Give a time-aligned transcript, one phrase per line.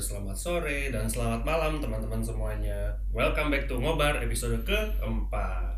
[0.00, 2.88] selamat sore, dan selamat malam teman-teman semuanya.
[3.12, 5.76] Welcome back to Ngobar episode keempat.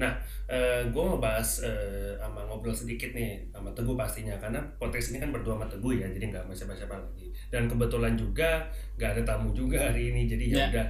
[0.00, 0.16] Nah,
[0.48, 5.20] eh, gue mau bahas eh, sama ngobrol sedikit nih sama Teguh pastinya karena podcast ini
[5.20, 7.28] kan berdua sama Teguh ya, jadi nggak sama siapa-siapa lagi.
[7.52, 8.64] Dan kebetulan juga
[8.96, 10.64] nggak ada tamu juga hari ini, jadi ya Ya.
[10.72, 10.86] udah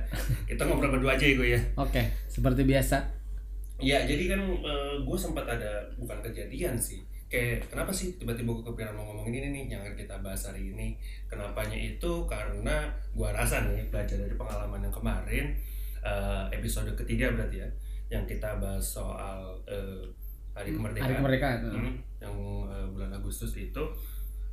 [0.46, 1.60] kita ngobrol berdua aja ya gue ya.
[1.74, 3.02] Oke, seperti biasa.
[3.82, 4.40] Ya, jadi kan
[5.02, 7.02] gue sempat ada bukan kejadian sih.
[7.30, 10.74] Kayak kenapa sih tiba-tiba gue kepikiran mau ngomongin ini nih yang akan kita bahas hari
[10.74, 10.98] ini.
[11.30, 15.54] Kenapanya itu karena gue rasa nih belajar dari pengalaman yang kemarin
[16.02, 17.68] eh, episode ketiga berarti ya
[18.10, 20.02] yang kita bahas soal eh,
[20.50, 21.06] hari kemerdekaan.
[21.06, 21.58] Hari kemerdekaan.
[21.70, 22.34] Hmm, yang
[22.66, 23.84] eh, bulan Agustus itu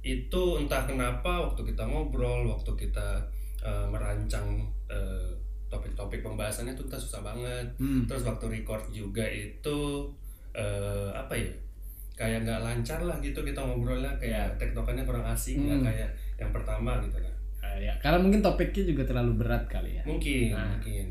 [0.05, 3.25] itu entah kenapa waktu kita ngobrol, waktu kita
[3.65, 5.33] eh, merancang eh,
[5.67, 8.07] topik-topik pembahasannya itu kita susah banget Hmm.
[8.07, 10.07] terus waktu record juga itu
[10.55, 11.51] eh, apa ya
[12.17, 15.87] kayak nggak lancar lah gitu kita ngobrolnya kayak tektokannya kurang asing nggak Hmm.
[15.87, 20.03] kayak yang pertama gitu kan Ah, ya, karena mungkin topiknya juga terlalu berat kali ya.
[20.03, 20.65] mungkin Nah.
[20.73, 21.05] mungkin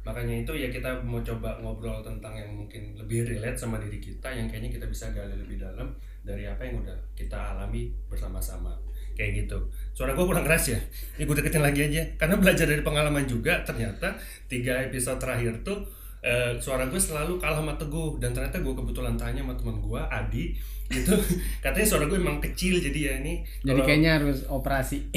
[0.00, 4.26] makanya itu ya kita mau coba ngobrol tentang yang mungkin lebih relate sama diri kita
[4.26, 8.72] yang kayaknya kita bisa gali lebih dalam dari apa yang udah kita alami bersama-sama
[9.12, 9.60] kayak gitu
[9.92, 10.80] suara gue kurang keras ya
[11.14, 15.84] ini gue deketin lagi aja karena belajar dari pengalaman juga ternyata tiga episode terakhir tuh
[16.20, 20.00] eh, suara gue selalu kalah sama teguh dan ternyata gue kebetulan tanya sama teman gue
[20.00, 20.44] Adi
[20.90, 21.14] itu
[21.64, 24.98] katanya suara gue emang kecil jadi ya ini Jadi kalau- kayaknya harus operasi.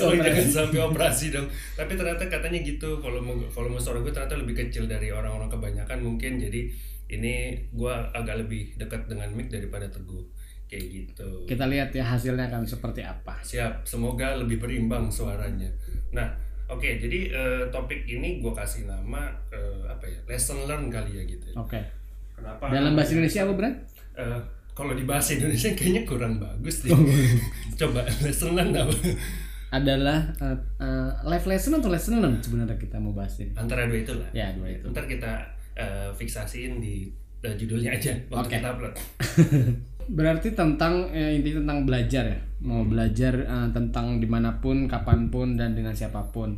[0.00, 1.48] Oh, jangan sampai operasi dong.
[1.74, 3.00] Tapi ternyata katanya gitu.
[3.00, 6.36] Kalau mau volume suara gue ternyata lebih kecil dari orang-orang kebanyakan mungkin.
[6.36, 6.68] Jadi
[7.10, 10.22] ini gue agak lebih dekat dengan mic daripada teguh.
[10.68, 11.30] Kayak gitu.
[11.48, 13.40] Kita lihat ya hasilnya akan seperti apa.
[13.42, 13.82] Siap.
[13.88, 15.70] Semoga lebih berimbang suaranya.
[16.14, 16.28] Nah,
[16.70, 16.88] oke.
[17.02, 20.18] jadi eh, topik ini gue kasih nama eh, apa ya?
[20.30, 21.50] Lesson learn kali ya gitu.
[21.58, 21.78] Oke.
[22.32, 22.70] Kenapa?
[22.70, 23.74] Dalam bahasa Indonesia apa, Bran?
[24.16, 24.40] Eh,
[24.72, 26.94] kalau di bahasa Indonesia kayaknya kurang bagus deh.
[27.80, 28.94] Coba lesson learn apa?
[29.70, 33.52] Adalah eh, eh, life lesson atau lesson learn sebenarnya kita mau bahas ini.
[33.58, 34.30] Antara dua itu lah.
[34.32, 34.88] Ya, dua itu.
[34.88, 35.42] Ntar kita
[35.76, 37.10] eh, fiksasiin di
[37.44, 38.56] eh, judulnya aja waktu Oke.
[38.56, 38.94] kita upload.
[40.10, 42.38] Berarti tentang eh, inti tentang belajar ya.
[42.66, 46.50] Mau belajar eh, tentang di mana pun, kapan pun dan dengan siapa pun.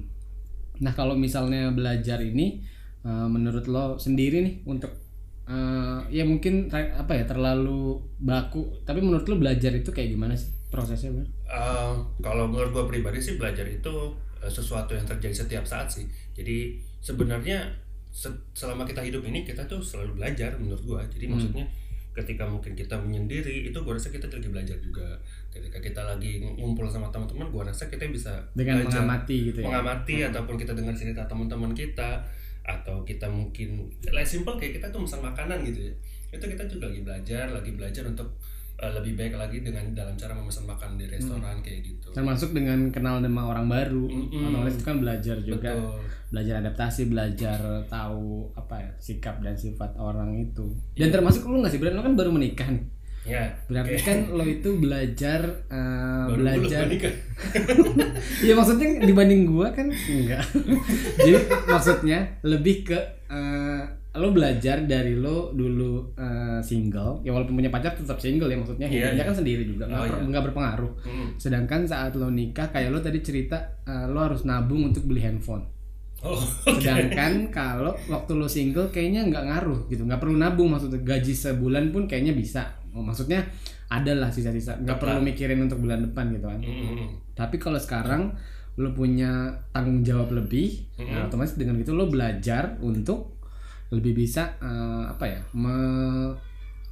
[0.81, 2.65] Nah kalau misalnya belajar ini,
[3.05, 4.91] eh, menurut lo sendiri nih untuk
[5.45, 8.83] eh, ya mungkin apa ya terlalu baku.
[8.89, 11.13] Tapi menurut lo belajar itu kayak gimana sih prosesnya?
[11.45, 13.93] Eh, kalau menurut gue pribadi sih belajar itu
[14.41, 16.09] eh, sesuatu yang terjadi setiap saat sih.
[16.33, 17.69] Jadi sebenarnya
[18.09, 21.01] se- selama kita hidup ini kita tuh selalu belajar menurut gue.
[21.13, 21.33] Jadi Hmm.
[21.37, 21.67] maksudnya
[22.13, 25.17] ketika mungkin kita menyendiri itu gue rasa kita lagi belajar juga.
[25.49, 29.01] Ketika kita lagi ngumpul sama teman-teman, gue rasa kita bisa Dengan belajar.
[29.05, 29.67] mengamati gitu ya.
[29.69, 32.21] mengamati ataupun kita dengar cerita teman-teman kita
[32.63, 35.95] atau kita mungkin like simple kayak kita tuh pesan makanan gitu ya
[36.31, 38.31] itu kita juga lagi belajar lagi belajar untuk
[38.83, 43.19] lebih baik lagi dengan dalam cara memesan makan di restoran kayak gitu Termasuk dengan kenal
[43.19, 44.05] sama orang baru.
[44.05, 44.51] Mm-mm.
[44.51, 45.71] Otomatis itu kan belajar juga.
[45.79, 50.73] betul belajar adaptasi, belajar tahu apa ya sikap dan sifat orang itu.
[50.97, 51.21] Dan Iya.
[51.21, 51.93] termasuk lu nggak sih, Bran?
[51.93, 52.85] Lu kan baru menikah nih.
[53.23, 54.03] ya Berarti Oke.
[54.03, 56.85] kan lo itu belajar eh, baru belajar.
[58.43, 60.43] Iya maksudnya dibanding gua kan enggak.
[61.23, 61.37] Jadi
[61.69, 62.99] maksudnya lebih ke
[63.29, 68.61] eh, lo belajar dari lo dulu eh, single, ya walaupun punya pacar tetap single ya
[68.61, 69.29] maksudnya Iya, hidupnya iya.
[69.33, 70.93] kan sendiri juga, nggak Oh, nggak berpengaruh.
[71.01, 71.29] Hmm.
[71.41, 73.57] Sedangkan saat lo nikah kayak lo tadi cerita
[73.89, 75.65] eh, lo harus nabung untuk beli handphone.
[76.23, 76.37] oh
[76.69, 81.33] oke Sedangkan kalau waktu lo single kayaknya nggak ngaruh gitu, nggak perlu nabung maksudnya gaji
[81.33, 82.69] sebulan pun kayaknya bisa.
[82.93, 83.41] Oh, maksudnya
[83.89, 86.61] ada lah sisa-sisa, nggak perlu mikirin untuk bulan depan gitu kan.
[86.61, 87.17] Hmm.
[87.33, 88.37] Tapi kalau sekarang
[88.77, 91.13] lo punya tanggung jawab lebih, Mm-mm.
[91.13, 93.42] nah, otomatis dengan itu lo belajar untuk
[93.93, 95.77] lebih bisa eh, apa ya, me,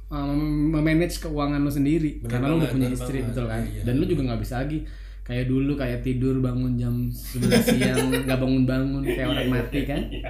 [0.07, 0.35] eh,
[0.69, 3.29] memanage keuangan lo sendiri Bener karena lo udah punya istri banget.
[3.33, 4.09] betul kan, Iya, dan lo iya.
[4.09, 4.79] juga nggak bisa lagi
[5.21, 10.01] kayak dulu kayak tidur bangun jam 11 siang nggak bangun-bangun kayak orang mati kan.
[10.03, 10.29] Iya.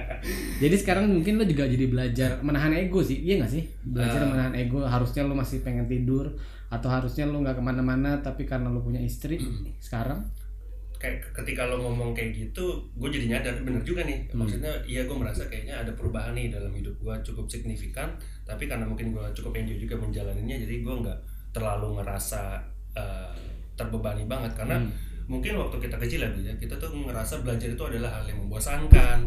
[0.60, 3.64] Jadi sekarang mungkin lo juga jadi belajar menahan ego sih, iya gak sih?
[3.82, 4.28] Belajar Ah.
[4.28, 4.84] menahan ego.
[4.84, 6.36] Harusnya lo masih pengen tidur
[6.68, 9.36] atau harusnya lo nggak ke mana-mana tapi karena lo punya istri
[9.84, 10.24] sekarang
[11.02, 12.62] kayak ketika lo ngomong kayak gitu
[12.94, 14.38] gue jadi nyadar bener juga nih Hmm.
[14.38, 18.86] maksudnya iya gue merasa kayaknya ada perubahan nih dalam hidup gue cukup signifikan tapi karena
[18.86, 21.18] mungkin gue cukup enjoy juga menjalaninya jadi gue nggak
[21.50, 22.62] terlalu ngerasa
[22.92, 23.34] eh,
[23.74, 24.94] terbebani banget karena Hmm.
[25.24, 29.18] mungkin waktu kita kecil lagi ya kita tuh ngerasa belajar itu adalah hal yang membosankan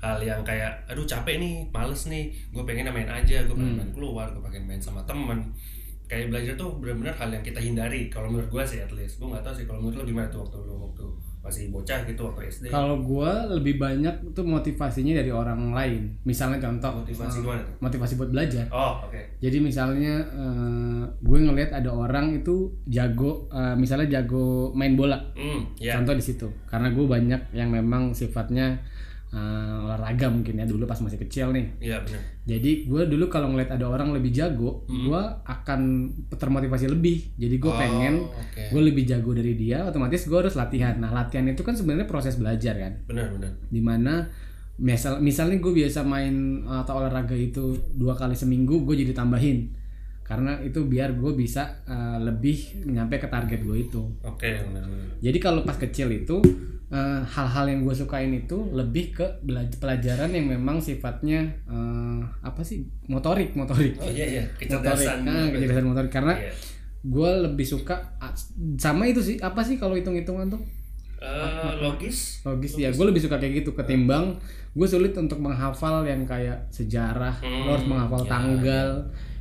[0.00, 3.80] hal yang kayak aduh capek nih males nih gue pengen main aja gue pengen Hmm.
[3.80, 5.52] main keluar gue pengen main sama temen
[6.10, 9.30] kayak belajar tuh benar-benar hal yang kita hindari kalau menurut gue sih at least gue
[9.30, 11.06] nggak tahu sih kalau menurut lo gimana tuh waktu lo waktu
[11.40, 16.20] masih bocah gitu waktu SD Kalau gua lebih banyak tuh motivasinya dari orang lain.
[16.28, 18.64] Misalnya contoh motivasi eh, gimana tuh motivasi buat belajar.
[18.68, 24.92] oh oke Jadi misalnya eh, gue ngelihat ada orang itu jago, eh, misalnya jago main
[24.92, 25.16] bola.
[25.32, 26.46] hmm ya Contoh di situ.
[26.68, 28.76] Karena gue banyak yang memang sifatnya
[29.30, 31.66] eh, olahraga mungkin ya dulu pas masih kecil nih.
[31.78, 35.06] iya benar Jadi gue dulu kalau ngeliat ada orang lebih jago, Hmm.
[35.06, 35.80] gue akan
[36.30, 37.30] termotivasi lebih.
[37.36, 40.98] Jadi gue Oh, pengen oke gue lebih jago dari dia, otomatis gue harus latihan.
[40.98, 44.26] Nah latihan itu kan sebenarnya proses belajar kan, benar benar di mana
[44.76, 49.70] misal misalnya gue biasa main atau olahraga itu dua kali seminggu, gue jadi tambahin
[50.30, 53.98] karena itu biar gue bisa eh, lebih nyampe ke target gue itu.
[54.22, 54.86] oke benar
[55.18, 56.38] Jadi kalau pas kecil itu
[56.88, 59.26] eh, hal-hal yang gue sukain itu lebih ke
[59.76, 62.86] pelajaran yang memang sifatnya eh, apa sih?
[63.10, 63.98] Motorik motorik.
[63.98, 64.44] Oh iya iya.
[64.46, 64.70] Motorik.
[64.70, 65.18] Kecerdasan.
[65.26, 66.12] Ah, kecerdasan motorik.
[66.14, 66.54] Karena Iya.
[67.02, 67.98] gue lebih suka
[68.78, 69.36] sama itu sih.
[69.42, 70.62] Apa sih kalau hitung hitungan tuh?
[71.18, 72.40] Eh, logis.
[72.46, 73.74] Logis ya gue lebih suka kayak gitu.
[73.74, 74.38] Ketimbang
[74.70, 77.34] gue sulit untuk menghafal yang kayak sejarah.
[77.42, 78.88] Hmm, lo harus menghafal ya, tanggal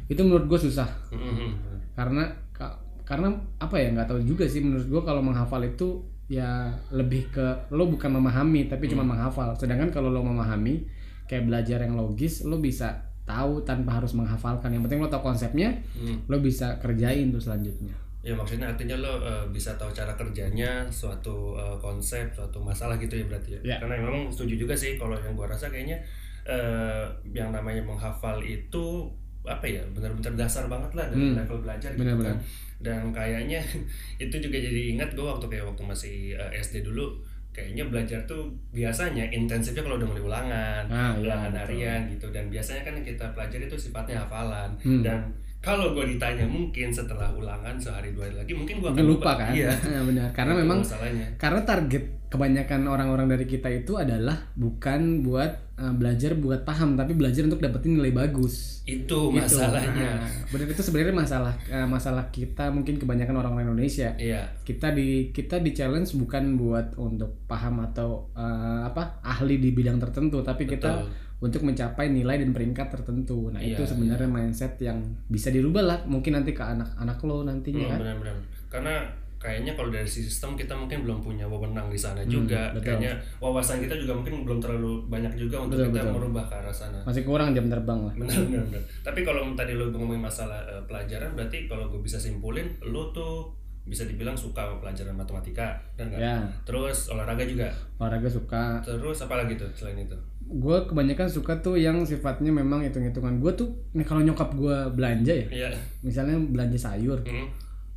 [0.10, 1.50] itu menurut gue susah Mhm.
[1.94, 2.76] karena ka-
[3.06, 7.42] karena apa ya nggak tahu juga sih menurut gue kalau menghafal itu ya lebih ke
[7.70, 9.14] lo bukan memahami tapi cuma Hmm.
[9.14, 10.86] menghafal sedangkan kalau lo memahami
[11.26, 15.74] kayak belajar yang logis lo bisa tahu tanpa harus menghafalkan yang penting lo tahu konsepnya
[15.94, 16.22] Hmm.
[16.26, 21.56] lo bisa kerjain tuh selanjutnya Ya maksudnya artinya lo eh, bisa tahu cara kerjanya suatu
[21.56, 23.60] eh, konsep, suatu masalah gitu ya berarti ya.
[23.64, 23.76] Ya.
[23.80, 25.96] Karena memang setuju juga sih kalau yang gua rasa kayaknya
[26.44, 29.08] eh, yang namanya menghafal itu
[29.42, 31.36] apa ya benar-benar dasar banget lah dari Hmm.
[31.36, 32.34] level belajar gitu Benar-benar.
[32.34, 32.38] kan.
[32.80, 33.60] Dan kayaknya
[34.24, 37.16] itu juga jadi ingat gua waktu kayak waktu masih eh, SD dulu
[37.50, 41.62] kayaknya belajar tuh biasanya intensifnya kalau udah mulai ulangan, Ah, iya, ulangan betul.
[41.66, 45.02] harian gitu dan biasanya kan yang kita pelajari itu sifatnya hafalan Hmm.
[45.02, 45.20] dan
[45.60, 49.32] kalau gue ditanya mungkin setelah ulangan sehari dua hari lagi mungkin gue akan mungkin lupa
[49.36, 49.52] kan?
[49.52, 49.76] Iya.
[49.76, 50.28] Nah, benar.
[50.32, 51.28] Karena Itu memang masalahnya.
[51.36, 57.12] karena target kebanyakan orang-orang dari kita itu adalah bukan buat uh, belajar buat paham tapi
[57.12, 58.86] belajar untuk dapetin nilai bagus.
[58.86, 59.36] Itu Gitu.
[59.36, 60.24] masalahnya.
[60.24, 64.16] Nah, benar itu sebenarnya masalah uh, masalah kita mungkin kebanyakan orang-orang Indonesia.
[64.16, 64.48] Iya.
[64.64, 70.00] Kita di kita di challenge bukan buat untuk paham atau uh, apa ahli di bidang
[70.00, 73.48] tertentu tapi kita betul untuk mencapai nilai dan peringkat tertentu.
[73.48, 77.80] Nah Iya, itu sebenarnya mindset yang bisa dirubah lah mungkin nanti ke anak-anak lo nantinya
[77.82, 78.00] Hmm, kan?
[78.04, 78.36] benar-benar.
[78.68, 78.94] Karena
[79.40, 82.76] kayaknya kalau dari sistem kita mungkin belum punya wewenang di sana Hmm, juga.
[82.76, 82.92] betul.
[82.92, 86.16] kayaknya wawasan kita juga mungkin belum terlalu banyak juga untuk Betul, kita betul.
[86.20, 87.00] merubah ke arah sana.
[87.08, 88.12] Masih kurang jam terbang lah.
[88.14, 88.84] Benar benar benar.
[89.00, 93.48] tapi kalau tadi lo ngomongin masalah eh, pelajaran berarti kalau gue bisa simpulin lo tuh
[93.88, 96.36] bisa dibilang suka pelajaran matematika dan enggak ya.
[96.62, 97.72] Terus olahraga juga?
[97.98, 98.84] Olahraga suka.
[98.84, 100.14] Terus apa lagi tuh selain itu
[100.52, 103.38] gue kebanyakan suka tuh yang sifatnya memang hitung-hitungan.
[103.38, 105.70] Gue tuh nih kalau nyokap gue belanja ya iya.
[106.00, 107.46] misalnya belanja sayur Hmm.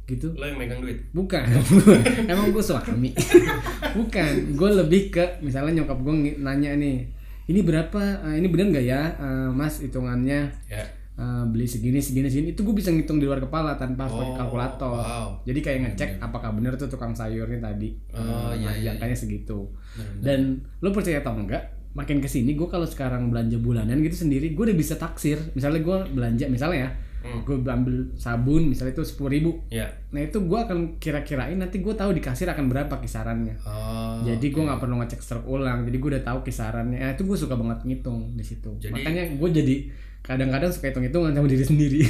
[0.05, 0.29] gitu.
[0.33, 1.01] Lo yang megang duit?
[1.11, 1.41] Bukan.
[2.29, 3.11] Emang gue suami.
[3.99, 4.33] Bukan.
[4.53, 7.09] Gue lebih ke misalnya nyokap gue nanya nih
[7.45, 7.99] ini berapa?
[8.23, 9.03] Eh, ini benar nggak ya?
[9.15, 10.85] Eh, mas hitungannya ya.
[11.13, 12.49] eh, beli segini segini segini.
[12.51, 14.93] Itu gue bisa ngitung di luar kepala tanpa harus pakai Oh, kalkulator.
[14.95, 15.29] wow.
[15.43, 17.97] jadi kayak ngecek apakah benar tuh tukang sayurnya tadi.
[18.13, 20.23] Oh, iya, nah, iya, angkanya segitu Benar-benar.
[20.23, 20.41] dan
[20.79, 24.65] lo percaya atau enggak makin ke sini gue kalau sekarang belanja bulanan gitu sendiri gue
[24.65, 25.39] udah bisa taksir.
[25.53, 27.47] Misalnya gue belanja misalnya ya Hmm.
[27.47, 29.51] gue ambil sabun misalnya itu sepuluh ribu.
[29.71, 33.63] Ya nah itu gue akan kira-kirain nanti gue tahu di kasir akan berapa kisarannya.
[33.63, 36.99] Oh jadi gue nggak perlu ngecek stroke ulang jadi gue udah tahu kisarannya.
[36.99, 38.75] Nah, itu gue suka banget ngitung di situ.
[38.83, 39.75] Jadi- makanya gue jadi
[40.19, 42.01] kadang-kadang suka hitung-hitungan sama diri sendiri.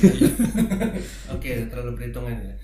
[1.34, 2.54] Oke terlalu perhitungan ya.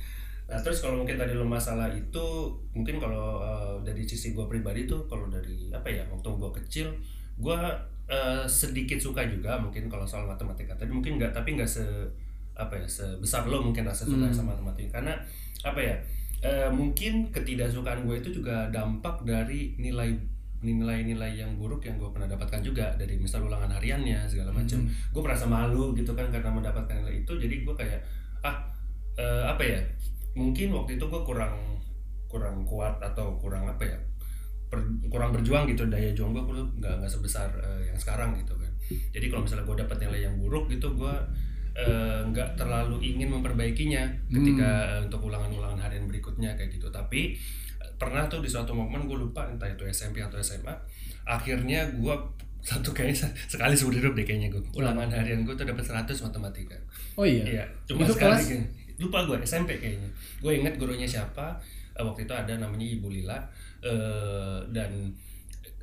[0.49, 2.25] Nah terus kalau mungkin tadi lo masalah itu
[2.73, 6.89] mungkin kalau eh, dari sisi gue pribadi tuh kalau dari apa ya waktu gue kecil
[7.39, 7.59] gue
[8.09, 10.75] eh, sedikit suka juga mungkin kalau soal matematika.
[10.75, 11.85] Tadi mungkin nggak tapi nggak se
[12.59, 14.35] apa ya sebesar lo mungkin rasa suka Hmm.
[14.35, 14.99] sama matematika.
[14.99, 15.15] Karena
[15.63, 15.95] apa ya
[16.39, 20.15] eh, mungkin ketidaksukaan gue itu juga dampak dari nilai
[20.59, 22.91] nilai-nilai yang buruk yang gue pernah dapatkan juga.
[22.99, 24.91] Dari misal ulangan hariannya segala macam Hmm.
[24.91, 27.33] gue merasa malu gitu kan karena mendapatkan nilai itu.
[27.39, 28.01] Jadi gue kayak
[28.43, 28.57] ah
[29.15, 29.79] eh, apa ya
[30.35, 31.55] mungkin waktu itu gue kurang
[32.27, 33.99] kurang kuat atau kurang apa ya
[34.69, 36.43] per- kurang berjuang gitu daya juang gue
[36.79, 38.71] nggak nggak sebesar eh, yang sekarang gitu kan
[39.11, 41.15] jadi kalau misalnya gue dapat nilai yang buruk gitu gue
[41.75, 47.37] eh, nggak terlalu ingin memperbaikinya ketika eh, untuk ulangan-ulangan harian berikutnya kayak gitu tapi
[47.97, 50.71] pernah tuh di suatu momen gue lupa entah itu SMP atau SMA
[51.25, 52.15] akhirnya gue
[52.59, 56.77] satu kayaknya sekali seumur hidup deh kayaknya gue ulangan harian gue tuh dapat 100 matematika
[57.15, 58.39] oh iya Iya, cuma Itu sekali.
[58.39, 58.45] kelas?
[58.99, 60.11] Lupa gue SMP kayaknya.
[60.39, 61.55] Gue inget gurunya siapa.
[61.95, 63.39] waktu itu ada namanya Ibu Lila.
[63.89, 64.91] Eh, dan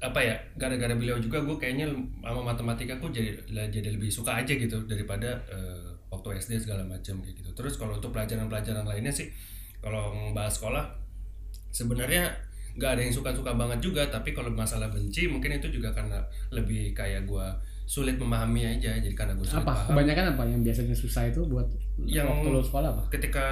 [0.03, 1.89] apa ya gara-gara beliau juga gue kayaknya
[2.21, 3.29] sama matematika gue jadi
[3.73, 7.49] jadi lebih suka aja gitu daripada eh, waktu SD segala macam kayak gitu.
[7.57, 9.33] Terus kalau untuk pelajaran-pelajaran lainnya sih
[9.81, 10.85] kalau ngebahas sekolah
[11.73, 12.31] sebenarnya
[12.75, 16.19] nggak ada yang suka-suka banget juga tapi kalau masalah benci mungkin itu juga karena
[16.51, 17.47] lebih kayak gue
[17.85, 19.71] sulit memahami aja jadi karena gue sulit apa?
[19.71, 19.87] paham.
[19.95, 20.43] Kebanyakan apa?
[20.49, 21.67] Yang biasanya susah itu buat
[22.03, 23.03] Yang- waktu lo sekolah apa?
[23.13, 23.45] ketika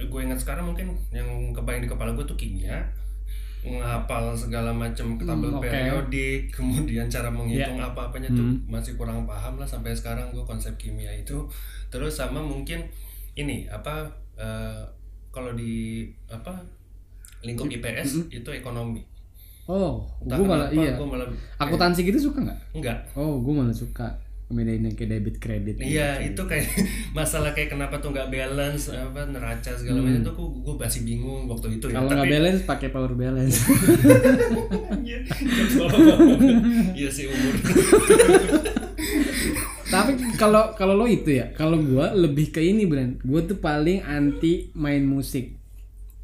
[0.00, 2.82] gue ingat sekarang mungkin yang kebayang di kepala gue tuh kimia
[3.66, 5.64] ngapal segala macam tabel Hmm, oke.
[5.64, 8.60] periodik kemudian cara menghitung apa-apanya tuh Hmm.
[8.68, 11.48] masih kurang paham lah sampai sekarang gue konsep kimia itu.
[11.88, 12.84] Terus sama mungkin
[13.32, 14.04] ini apa
[14.34, 14.84] eh,
[15.30, 16.52] kalau di apa
[17.40, 19.00] lingkup IPS itu ekonomi.
[19.64, 20.92] Oh Entah gue malah iya.
[20.92, 21.24] gue malah
[21.56, 22.60] akuntansi gitu suka nggak?
[22.74, 24.12] Enggak oh gue malah suka
[24.46, 26.68] bedain yang kayak debit kredit Iya itu kayak
[27.16, 31.80] masalah kayak kenapa tuh nggak balance apa neraca segala macam tuh gue masih bingung waktu
[31.80, 31.96] itu ya.
[31.96, 32.04] Hmm.
[32.04, 33.56] kalau nggak balance pakai power balance
[35.00, 35.18] Iya.
[36.94, 37.54] Iya sih umur.
[39.86, 44.02] tapi kalau kalau lo itu ya kalau gue lebih ke ini Bran gue tuh paling
[44.02, 45.54] anti main musik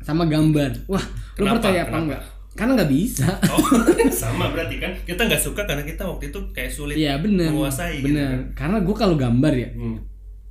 [0.00, 1.54] sama gambar wah lo Kenapa?
[1.56, 2.02] percaya apa Kenapa?
[2.02, 2.22] enggak
[2.52, 3.62] karena nggak bisa Oh,
[4.12, 7.98] sama berarti kan kita nggak suka karena kita waktu itu kayak sulit Iya bener menguasai
[7.98, 8.40] gitu bener kan.
[8.58, 9.98] karena gue kalau gambar ya Hmm.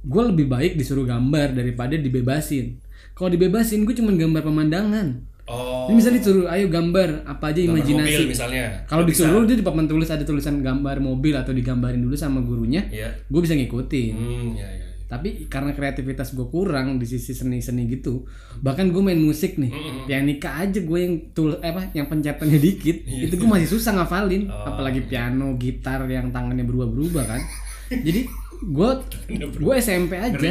[0.02, 2.80] gue lebih baik disuruh gambar daripada dibebasin
[3.12, 5.90] kalau dibebasin gue cuma gambar pemandangan Oh.
[5.90, 8.86] Ini misalnya disuruh ayo gambar apa aja gambar imajinasi mobil misalnya.
[8.86, 12.86] kalau disuruh dia di papan tulis ada tulisan gambar mobil atau digambarin dulu sama gurunya
[12.86, 13.10] Iya.
[13.26, 14.86] gue bisa ngikutin Hmm, ya ya.
[15.10, 18.30] Tapi karena kreativitas gue kurang di sisi seni-seni gitu
[18.62, 20.06] bahkan gue main musik nih Mm-mm.
[20.06, 24.46] pianika aja gue yang tul eh, apa yang pencetannya dikit itu gue masih susah ngafalin
[24.46, 24.54] Iya.
[24.54, 24.70] Oh.
[24.70, 27.42] apalagi piano gitar yang tangannya berubah-berubah kan
[28.06, 28.90] jadi gue
[29.56, 30.50] gue SMP aja.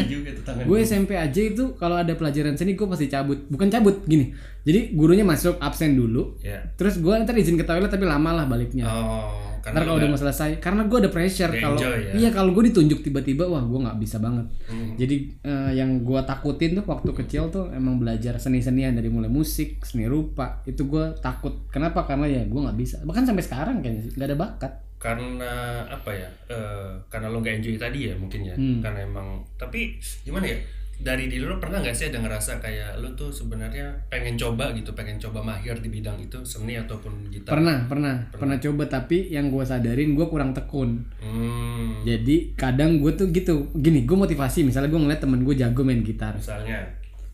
[0.65, 3.45] Gue SMP aja itu kalau ada pelajaran seni gue pasti cabut.
[3.53, 4.33] Bukan cabut gini.
[4.65, 6.37] Jadi gurunya masuk absen dulu.
[6.45, 6.61] Ya.
[6.77, 8.85] terus gue ntar izin ke toilet tapi lama lah baliknya.
[8.89, 12.13] Oh, ntar karena kalau udah mau selesai karena gue ada pressure kalau ya?
[12.17, 14.47] iya kalau gue ditunjuk tiba-tiba wah gue nggak bisa banget.
[14.69, 14.97] Hmm.
[14.97, 19.85] jadi eh, yang gue takutin tuh waktu kecil tuh emang belajar seni-senian dari mulai musik
[19.85, 20.65] seni rupa.
[20.65, 21.69] Itu gue takut.
[21.69, 22.09] Kenapa?
[22.09, 22.97] Karena ya gue nggak bisa.
[23.05, 25.51] Bahkan sampai sekarang kayaknya nggak ada bakat karena
[25.85, 26.29] apa ya?
[26.47, 28.55] eh, karena lo nggak enjoy tadi ya mungkin ya.
[28.55, 28.79] Hmm.
[28.79, 30.59] Karena emang tapi gimana ya?
[30.99, 34.91] Dari diri lo pernah nggak sih ada ngerasa kayak lo tuh sebenarnya pengen coba gitu,
[34.93, 37.55] pengen coba mahir di bidang itu seni ataupun gitar?
[37.55, 42.03] pernah pernah pernah coba tapi yang gue sadarin gue kurang tekun Hmm.
[42.03, 46.03] jadi kadang gue tuh gitu gini gue motivasi misalnya gue ngeliat temen gue jago main
[46.03, 46.83] gitar Misalnya.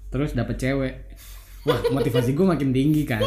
[0.08, 0.94] terus dapet cewek
[1.64, 3.24] wah motivasi gue makin tinggi kan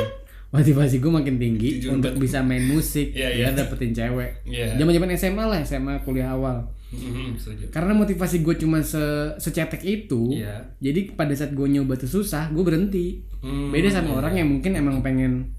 [0.49, 3.57] motivasi gue makin tinggi Jujur untuk bisa main musik Iya, biar iya.
[3.57, 4.75] dapetin cewek Iya.
[4.75, 7.67] zaman zaman SMA lah SMA kuliah awal Hmm, setuju.
[7.67, 8.99] karena motivasi gue cuma se
[9.37, 10.71] secetek itu Iya.
[10.79, 14.71] jadi pada saat gue nyoba tuh susah gue berhenti Hmm, beda sama orang yang mungkin
[14.73, 15.51] emang pengen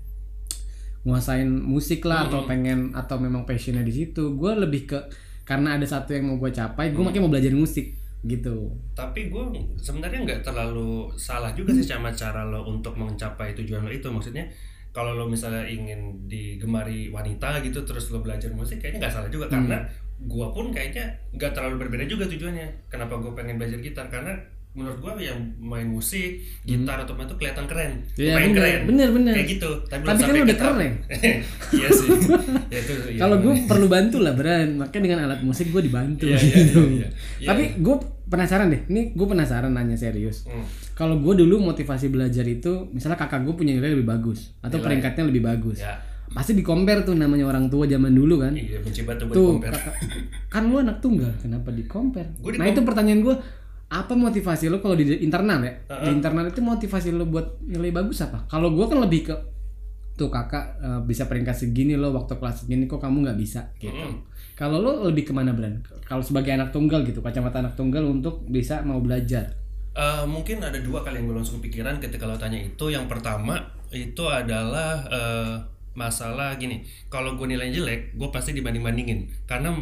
[1.01, 4.99] nguasain musik lah atau pengen atau memang passionnya di situ gue lebih ke
[5.43, 9.45] karena ada satu yang mau gue capai gue makanya mau belajar musik gitu Tapi gue
[9.77, 14.11] sebenarnya nggak terlalu salah juga sih sama cara lo untuk mencapai tujuan lo itu.
[14.11, 14.43] Maksudnya
[14.99, 19.47] kalau lo misalnya ingin digemari wanita gitu terus lo belajar musik kayaknya nggak salah juga
[19.47, 19.79] karena
[20.27, 22.91] gua pun kayaknya nggak terlalu berbeda juga tujuannya.
[22.91, 24.35] Kenapa gue pengen belajar gitar karena
[24.75, 28.81] menurut gua yang main musik gitar atau main itu kelihatan keren, Iya, main bener, keren,
[28.91, 29.33] bener, bener.
[29.39, 29.71] kayak gitu.
[29.87, 30.93] Tapi, Tapi kan udah keren.
[31.79, 32.09] iya sih.
[32.67, 33.67] ya, itu, iya, kalau gue bener.
[33.71, 36.83] perlu bantu lah Bran makanya dengan alat musik gue dibantu iya, gitu.
[36.99, 37.47] iya, iya.
[37.47, 37.97] tapi gue
[38.29, 40.65] penasaran deh ini gue penasaran nanya serius Hmm.
[40.93, 44.85] kalau gue dulu motivasi belajar itu misalnya kakak gue punya nilai lebih bagus atau Nilai.
[44.85, 45.97] peringkatnya lebih bagus ya,
[46.29, 49.73] pasti di compare tuh namanya orang tua zaman dulu kan iya benci banget tuh compare.
[49.75, 49.95] kakak
[50.47, 53.35] kan lu anak tunggal kenapa di compare di nah itu pertanyaan gue
[53.89, 56.13] apa motivasi lo kalau di internal ya di Uh-uh.
[56.13, 59.37] internal itu motivasi lo buat nilai bagus apa kalau gue kan lebih ke
[60.15, 63.95] tuh kakak eh, bisa peringkat segini lo waktu kelas segini kok kamu nggak bisa gitu
[63.95, 64.19] Mm.
[64.59, 68.43] Kalau lo lebih ke mana Bran kalau sebagai anak tunggal gitu kacamata anak tunggal untuk
[68.45, 69.55] bisa mau belajar
[69.95, 72.87] Eh, mungkin ada dua kali yang gue langsung pikiran ketika lo tanya itu.
[72.87, 73.59] Yang pertama
[73.91, 75.59] itu adalah eh,
[75.93, 76.87] masalah gini.
[77.09, 79.27] Kalau gue nilai jelek, gue pasti dibanding bandingin.
[79.43, 79.75] Karena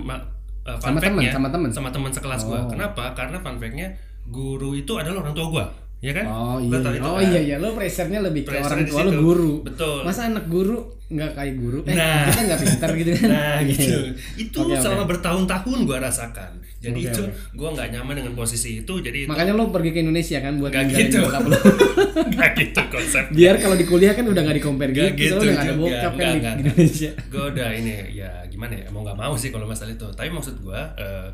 [0.64, 1.68] eh, fun Sama temen, fact-nya- sama temen?
[1.68, 2.56] sama teman sekelas gue.
[2.56, 2.64] Oh.
[2.64, 3.12] Kenapa?
[3.12, 3.92] Karena fun fact-nya
[4.24, 5.64] guru itu adalah orang tua gue,
[5.98, 6.24] ya kan?
[6.24, 7.24] oh iya itu oh kan?
[7.24, 9.98] iya iya lo pressure-nya lebih ke Pressure orang di tua lo guru Betul.
[10.02, 12.26] masa anak guru nggak kayak guru eh Nah.
[12.26, 13.98] kita nggak pintar gitu kan Nah gitu,
[14.36, 14.82] itu Oke, oke.
[14.82, 16.52] selama bertahun-tahun gue rasakan.
[16.76, 17.34] Jadi Oke, itu oke.
[17.54, 18.94] gue nggak nyaman dengan posisi itu.
[18.96, 21.18] Jadi itu makanya lo pergi ke Indonesia kan buat ninggalin gitu.
[21.22, 21.58] bokap lo
[22.34, 23.24] nggak gitu konsep.
[23.30, 25.76] biar kalau di kuliah kan udah nggak di compare Nggak gitu, gitu soalnya nggak ada
[25.76, 29.64] bokap kan di Indonesia gue udah ini ya gimana ya mau nggak mau sih kalau
[29.64, 31.26] masalah itu tapi maksud gue eh,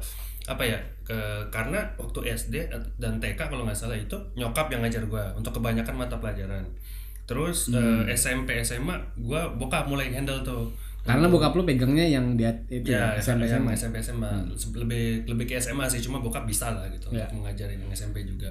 [0.53, 1.17] apa ya ke
[1.49, 2.55] karena waktu SD
[2.97, 6.63] dan TK kalau nggak salah itu nyokap yang ngajar gue untuk kebanyakan mata pelajaran.
[7.25, 8.05] Terus Hmm.
[8.05, 10.69] eh, SMP SMA gue bokap mulai handle tuh.
[11.03, 14.31] Karena bokap lo pegangnya yang dia itu ya ya, SMP SMA SMP SMA
[14.77, 17.27] lebih lebih ke SMA sih cuma bokap bisa lah gitu Ya.
[17.27, 18.47] untuk mengajarin yang SMP juga.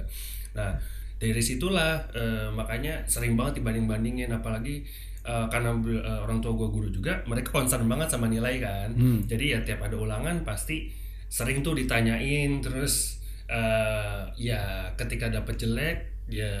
[0.52, 0.76] Nah
[1.16, 4.84] dari situlah eh, makanya sering banget dibanding bandingin apalagi
[5.22, 8.92] eh, karena eh, orang tua gue guru juga mereka concern banget sama nilai kan.
[8.92, 9.24] Hmm.
[9.24, 10.92] jadi ya tiap ada ulangan pasti
[11.32, 13.16] sering tuh ditanyain terus
[13.48, 14.60] eh ya
[14.94, 15.96] ketika dapet jelek
[16.28, 16.52] ya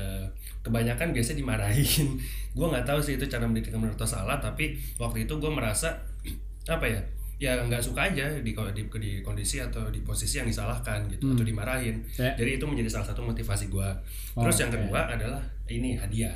[0.60, 2.16] kebanyakan biasa dimarahin.
[2.56, 5.92] Gue nggak tahu sih itu cara mendidik menurut atau salah tapi waktu itu gue merasa
[6.68, 7.00] apa ya
[7.36, 11.34] ya nggak suka aja di, di di kondisi atau di posisi yang disalahkan gitu Hmm.
[11.34, 11.96] atau dimarahin.
[12.08, 13.88] Kayak- jadi itu menjadi salah satu motivasi gue
[14.32, 16.32] Oh, terus yang kedua adalah ini hadiah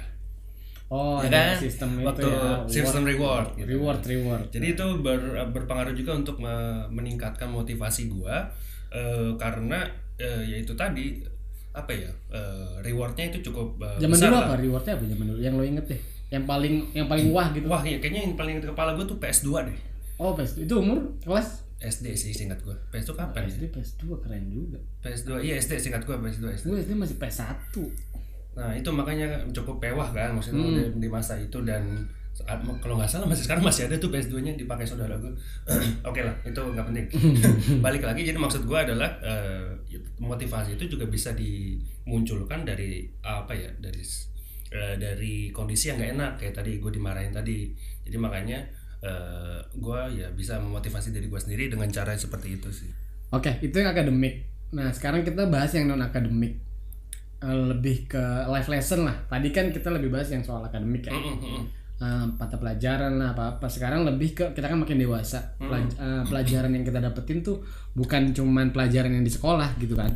[0.86, 1.58] Oh, Ya kan?
[1.58, 2.62] sistem Waktu itu ya.
[2.64, 3.66] sistem reward, gitu.
[3.68, 4.46] Reward, reward.
[4.48, 8.46] Jadi itu ber- berpengaruh juga untuk me- meningkatkan motivasi gua
[8.88, 9.82] eh, karena
[10.14, 11.18] eh, ya itu tadi
[11.72, 14.46] apa ya eh, rewardnya itu cukup eh, zaman besar dulu lah.
[14.46, 15.38] apa rewardnya apa zaman dulu?
[15.40, 16.00] Yang lo inget deh.
[16.26, 17.66] Yang paling yang paling wah gitu.
[17.66, 19.78] Wah ya kayaknya yang paling di kepala gua tuh PS2 deh.
[20.16, 22.78] Oh, PS itu umur kelas SD sih singkat gua.
[22.88, 23.52] PS2 kapan ya?
[23.52, 24.78] SD PS2 keren juga.
[25.02, 26.64] PS2 iya SD singkat gua PS2 SD.
[26.64, 27.74] Gue SD masih PS1.
[28.56, 30.96] Nah itu makanya cukup mewah kan maksudnya Hmm.
[30.96, 31.84] di, masa itu dan
[32.36, 35.32] saat kalau nggak salah masih sekarang masih ada tuh PS2-nya dipakai saudara gue.
[36.08, 37.06] Oke lah itu nggak penting.
[37.84, 39.72] Balik lagi jadi maksud gue adalah eh,
[40.20, 44.04] motivasi itu juga bisa dimunculkan dari apa ya dari
[44.72, 47.72] eh, dari kondisi yang nggak enak kayak tadi gue dimarahin tadi.
[48.04, 48.60] Jadi makanya
[49.00, 52.90] eh, gue ya bisa memotivasi diri gue sendiri dengan cara seperti itu sih.
[53.32, 54.44] Oke, itu yang akademik.
[54.76, 56.65] Nah, sekarang kita bahas yang non akademik.
[57.36, 59.16] Eh, lebih ke life lesson lah.
[59.26, 61.12] Tadi kan kita lebih bahas yang soal akademik ya.
[61.12, 61.64] Mm, mm, mm.
[61.96, 66.22] Eh, mata pelajaran lah apa apa sekarang lebih ke kita kan makin dewasa Pelaj- eh,
[66.28, 70.12] pelajaran yang kita dapetin tuh bukan cuman pelajaran yang di sekolah gitu kan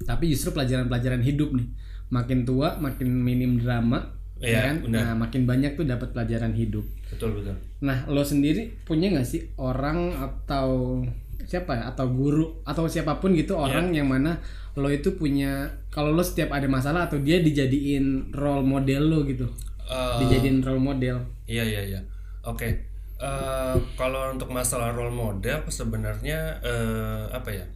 [0.00, 1.68] tapi justru pelajaran-pelajaran hidup nih
[2.08, 4.96] makin tua makin minim drama Iya, ya kan benar.
[4.96, 7.52] nah makin banyak tuh dapat pelajaran hidup Betul betul.
[7.80, 11.04] nah lo sendiri punya nggak sih orang atau
[11.42, 14.38] siapa ya atau guru atau siapa pun gitu orang yang mana
[14.74, 19.46] lo itu punya kalau lo setiap ada masalah atau dia dijadiin role model lo gitu
[19.84, 22.00] Eh, dijadiin role model Iya iya iya.
[22.40, 22.88] Oke.
[23.20, 27.66] Eh, kalau untuk masalah role model sebenarnya eh, apa ya?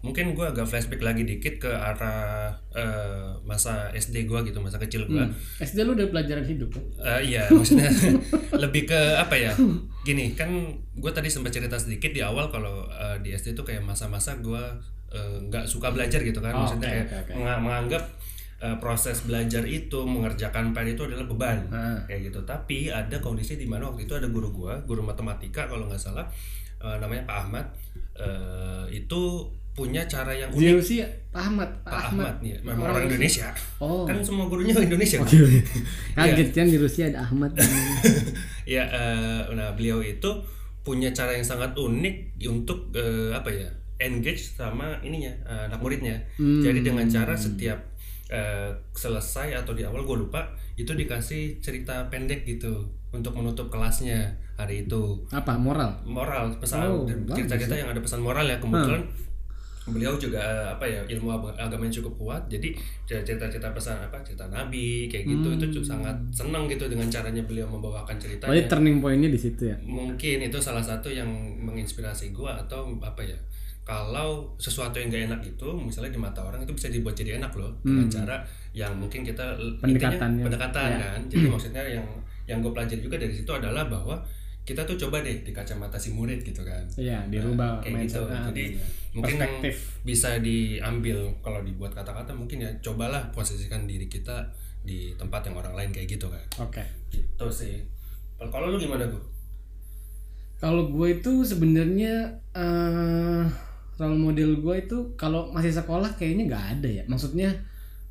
[0.00, 5.04] Mungkin gue agak flashback lagi dikit ke arah eh, masa SD gue gitu, masa kecil
[5.04, 5.20] gue.
[5.20, 5.36] Hmm.
[5.58, 6.84] SD lu udah pelajaran hidup kan?
[6.98, 7.92] Eh, iya, maksudnya
[8.64, 9.52] lebih ke apa ya?
[10.08, 10.48] Gini, kan
[10.90, 14.62] gue tadi sempat cerita sedikit di awal kalau eh, di SD itu kayak masa-masa gue
[15.10, 17.32] nggak suka belajar gitu kan, Oh, maksudnya oke, kayak oke, oke.
[17.34, 18.04] menga- menganggap
[18.58, 21.98] eh, proses belajar itu mengerjakan PR itu adalah beban Ah.
[22.04, 22.40] kayak gitu.
[22.42, 26.24] Tapi ada kondisi di mana waktu itu ada guru gue, guru matematika kalau nggak salah
[26.78, 27.66] eh, namanya Pak Ahmad,
[28.14, 30.76] eh, itu punya cara yang Di unik.
[30.76, 33.48] Rusia, Pak Ahmad, Pak, Pak Ahmad, nih, memang Orang orang Indonesia.
[33.78, 34.04] Oh.
[34.04, 35.16] Kan semua gurunya Indonesia.
[35.16, 35.60] Oke, oke.
[36.12, 37.56] Kaget kan di Rusia ada Ahmad.
[38.66, 40.28] ya eh, nah beliau itu
[40.80, 42.16] punya cara yang sangat unik
[42.46, 46.60] untuk eh, apa ya engage sama ininya eh, anak muridnya Hmm.
[46.60, 47.76] jadi dengan cara setiap
[48.26, 52.72] eh, selesai atau di awal gue lupa itu dikasih cerita pendek gitu
[53.10, 55.56] untuk menutup kelasnya hari itu Apa?
[55.56, 56.00] Moral?
[56.06, 59.02] moral pesan Oh, cerita-cerita yang ada pesan moral ya kebetulan
[59.90, 62.70] beliau juga eh, apa ya ilmu ag- agama yang cukup kuat jadi
[63.04, 67.66] cerita-cerita pesan apa cerita nabi kayak gitu itu cu- sangat senang gitu dengan caranya beliau
[67.66, 69.76] membawakan Oh, ceritanya jadi turning pointnya di situ ya.
[69.80, 71.28] mungkin itu salah satu yang
[71.60, 73.36] menginspirasi gua atau apa ya
[73.82, 77.50] kalau sesuatu yang gak enak itu misalnya di mata orang itu bisa dibuat jadi enak
[77.52, 78.36] loh dengan cara
[78.70, 80.42] yang mungkin kita intinya Pendekatannya.
[80.44, 80.98] pendekatan Ya.
[81.00, 82.06] kan jadi maksudnya yang
[82.46, 84.14] yang gue pelajari juga dari situ adalah bahwa
[84.62, 88.22] kita tuh coba deh di kacamata si murid gitu kan Iya, dirubah kayak gitu.
[88.24, 88.84] Ah, jadi iya.
[89.10, 89.74] mungkin yang Perspektif.
[90.02, 94.46] bisa diambil kalau dibuat kata-kata mungkin ya cobalah posisikan diri kita
[94.80, 96.80] di tempat yang orang lain kayak gitu kan Oke.
[97.10, 97.82] gitu sih
[98.38, 99.20] kalau lu gimana gue
[100.56, 103.44] Kalau gue itu sebenarnya eh
[103.96, 107.04] role model gue itu kalau masih sekolah kayaknya nggak ada ya.
[107.04, 107.48] Maksudnya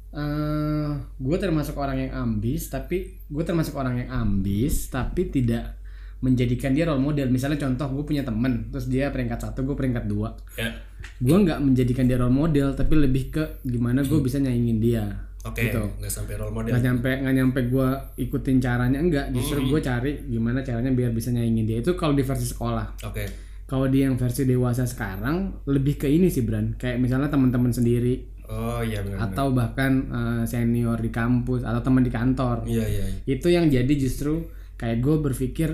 [0.10, 5.78] eh gue termasuk orang yang ambis, tapi gue termasuk orang yang ambis, tapi tidak
[6.20, 7.32] menjadikan dia role model.
[7.32, 10.36] Misalnya contoh gue punya temen, terus dia peringkat satu, gue peringkat dua.
[10.60, 10.72] ya.
[11.20, 15.06] Gue nggak menjadikan dia role model, tapi lebih ke gimana gue bisa nyaingin dia.
[15.40, 15.80] oke Gitu.
[15.80, 16.76] nggak sampai role model.
[16.76, 17.88] Nggak nyampe nggak nyampe gue
[18.28, 21.80] ikutin caranya enggak justru gue cari gimana caranya biar bisa nyaingin dia.
[21.80, 23.08] Itu kalau di versi sekolah.
[23.08, 23.24] Oke.
[23.64, 26.76] Kalau di yang versi dewasa sekarang lebih ke ini sih Bran.
[26.76, 28.28] Kayak misalnya teman-teman sendiri.
[28.50, 32.68] Oh iya benar atau bahkan eh, senior di kampus atau teman di kantor.
[32.68, 33.20] Iya iya iya.
[33.30, 34.44] itu yang jadi justru
[34.76, 35.70] kayak gue berpikir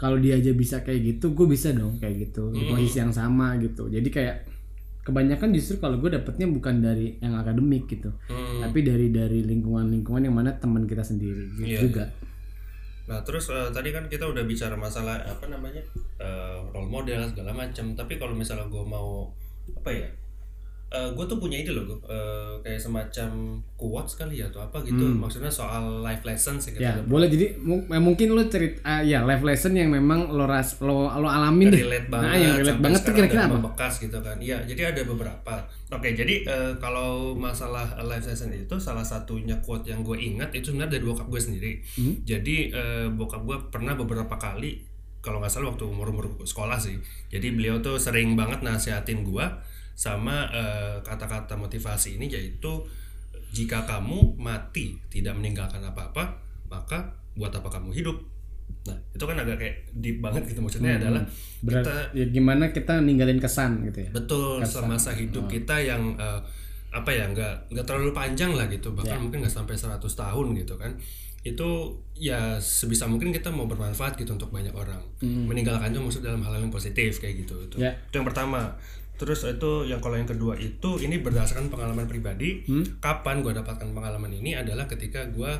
[0.00, 3.60] kalau dia aja bisa kayak gitu gue bisa dong kayak gitu di posisi yang sama
[3.60, 4.36] gitu jadi kayak
[5.00, 8.64] kebanyakan justru kalau gue dapetnya bukan dari yang akademik gitu Hmm.
[8.64, 12.04] tapi dari dari lingkungan-lingkungan yang mana teman kita sendiri gitu Iya, juga
[13.10, 15.82] Nah terus eh, tadi kan kita udah bicara masalah apa namanya
[16.22, 17.98] eh, role model segala macam.
[17.98, 19.34] Tapi kalau misalnya gue mau
[19.74, 20.06] apa ya
[20.90, 21.98] gue tuh punya ide loh gue
[22.60, 23.30] kayak semacam
[23.72, 26.86] quotes kali ya atau apa gitu maksudnya soal life lessons gitu Hmm.
[26.92, 30.76] Ya, boleh jadi eh, mungkin lo cerit ah, ya life lesson yang memang lo ras
[30.78, 31.80] lo lo alamin deh.
[31.80, 33.54] relate banget Nah, yang relate banget tuh kira-kira apa?
[33.54, 35.54] membekas gitu kan iya jadi ada beberapa
[35.88, 40.70] oke jadi eh, kalau masalah life lesson itu salah satunya quote yang gue ingat itu
[40.70, 42.18] sebenarnya dari bokap gue sendiri Hmm.
[42.22, 44.82] jadi eh, bokap gue pernah beberapa kali
[45.18, 46.96] kalau nggak salah waktu umur umur sekolah sih
[47.28, 49.46] jadi beliau tuh sering banget nasihatin gue
[50.00, 52.72] sama eh, kata-kata motivasi ini yaitu
[53.52, 56.40] jika kamu mati tidak meninggalkan apa-apa
[56.72, 58.16] maka buat apa kamu hidup?
[58.88, 61.20] Nah itu kan agak kayak deep banget gitu maksudnya adalah
[61.60, 64.10] Berat, kita ya gimana kita ninggalin kesan gitu ya.
[64.14, 66.40] betul semasa hidup kita yang eh,
[66.90, 68.96] apa ya nggak nggak terlalu panjang lah gitu.
[68.96, 70.96] Bahkan mungkin nggak sampai 100 tahun gitu kan.
[71.42, 75.02] Itu ya sebisa mungkin kita mau bermanfaat gitu untuk banyak orang.
[75.20, 77.92] Meninggalkan itu maksud dalam hal yang positif kayak gitu itu Ya.
[77.92, 78.72] itu yang pertama
[79.20, 82.64] terus itu yang kalau yang kedua itu ini berdasarkan pengalaman pribadi.
[83.04, 85.52] Kapan gue dapatkan pengalaman ini adalah ketika gue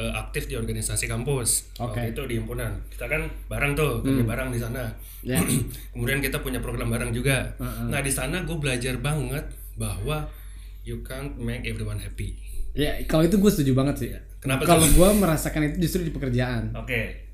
[0.00, 1.76] eh, aktif di organisasi kampus.
[1.76, 2.00] Oke.
[2.00, 2.72] waktu itu di himpunan.
[2.88, 4.88] Kita kan bareng tuh kerja bareng di sana.
[5.20, 5.36] Ya.
[5.92, 7.52] kemudian kita punya program bareng juga.
[7.60, 9.44] Nah di sana gue belajar banget
[9.76, 10.24] bahwa
[10.88, 12.32] you can't make everyone happy.
[12.72, 14.08] Ya, kalau itu gue setuju banget sih.
[14.40, 16.72] Kenapa Kalau gue merasakan itu justru di pekerjaan.
[16.72, 17.31] oke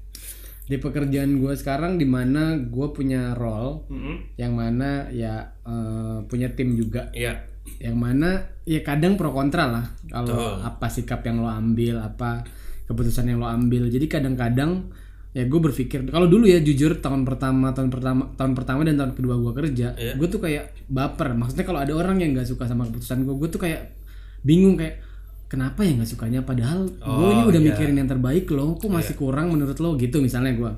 [0.69, 4.17] Di pekerjaan gue sekarang di mana gue punya role Mm-mm.
[4.37, 7.09] yang mana ya eh, punya tim juga.
[7.11, 7.35] iya
[7.81, 8.29] Yang mana
[8.63, 12.45] ya kadang pro kontra lah kalau apa sikap yang lo ambil, apa
[12.85, 13.89] keputusan yang lo ambil.
[13.89, 14.93] Jadi kadang-kadang
[15.33, 19.13] ya gue berpikir kalau dulu ya jujur tahun pertama tahun pertama tahun pertama dan tahun
[19.13, 20.13] kedua gue kerja Iya.
[20.17, 23.49] gue tuh kayak baper maksudnya kalau ada orang yang nggak suka sama keputusan gue gue
[23.49, 23.93] tuh kayak
[24.41, 25.05] bingung kayak
[25.49, 26.41] kenapa ya nggak sukanya?
[26.41, 27.69] Padahal gue Oh, ini udah iya.
[27.69, 28.77] mikirin yang terbaik loh.
[28.77, 29.97] Kok masih kurang menurut lo?
[29.97, 30.71] Gitu misalnya gue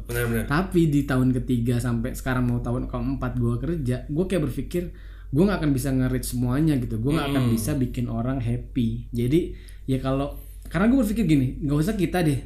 [0.46, 4.82] tapi di tahun ketiga sampai sekarang mau tahun keempat gue kerja gue kayak berpikir
[5.28, 6.96] gue nggak akan bisa nge-reach semuanya gitu.
[6.96, 7.36] Gue nggak Hmm.
[7.36, 9.10] akan bisa bikin orang happy.
[9.10, 9.54] Jadi
[9.84, 12.38] ya kalau karena gue berpikir gini nggak usah kita deh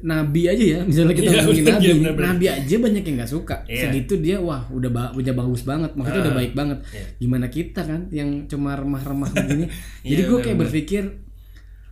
[0.00, 2.26] nabi aja ya misalnya kita Iya, ngomongin bener, nabi iya, bener-bener.
[2.28, 3.82] nabi aja banyak yang nggak suka Iya.
[3.84, 7.06] segitu dia wah udah ba- udah bagus banget maksudnya udah baik banget Iya.
[7.18, 9.66] gimana kita kan yang cuma remah-remah begini
[10.04, 11.02] jadi Iya, gue kayak berpikir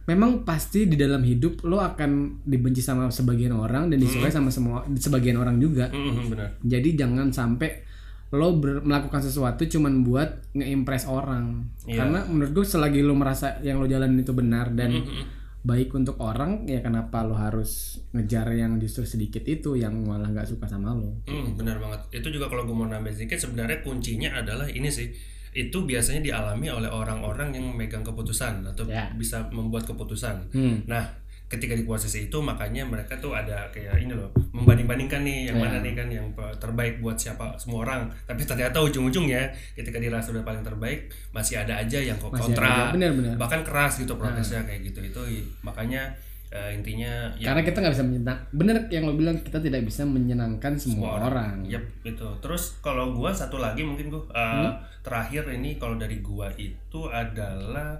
[0.05, 2.11] memang pasti di dalam hidup lo akan
[2.43, 4.39] dibenci sama sebagian orang dan disukai Hmm.
[4.41, 7.87] sama semua sebagian orang juga Mm-mm, benar jadi jangan sampai
[8.29, 12.03] lo ber- melakukan sesuatu cuman buat nge-impress orang Iya.
[12.03, 15.36] karena menurut gue selagi lo merasa yang lo jalanin itu benar dan Mm-mm.
[15.67, 17.71] Baik untuk orang ya kenapa lo harus
[18.13, 22.07] ngejar yang justru sedikit itu yang malah nggak suka sama lo Hmm, benar banget.
[22.15, 25.11] Itu juga kalau gue mau nambah sedikit sebenarnya kuncinya adalah ini sih.
[25.51, 29.11] Itu biasanya dialami oleh orang-orang yang memegang keputusan atau Ya.
[29.13, 30.53] bisa membuat keputusan.
[30.53, 30.87] hmm.
[30.87, 31.03] Nah,
[31.47, 35.63] ketika di posisi itu makanya mereka tuh ada kayak ini loh, membanding-bandingkan nih yang Ya.
[35.63, 36.27] mana nih kan yang
[36.59, 38.11] terbaik buat siapa semua orang.
[38.27, 42.67] Tapi ternyata ujung-ujungnya ketika dirasa udah paling terbaik masih ada aja yang kok Masih kontra.
[42.67, 43.39] ada, benar-benar.
[43.39, 44.99] Bahkan keras gitu prosesnya kayak gitu.
[45.01, 45.23] Itu
[45.63, 46.11] makanya
[46.47, 50.07] eh, intinya ya karena kita nggak bisa menyenang bener yang lo bilang kita tidak bisa
[50.07, 52.29] menyenangkan semua, orang, Yep, itu.
[52.39, 54.71] Terus kalau gua satu lagi mungkin gua uh,
[55.03, 57.99] terakhir ini kalau dari gua itu adalah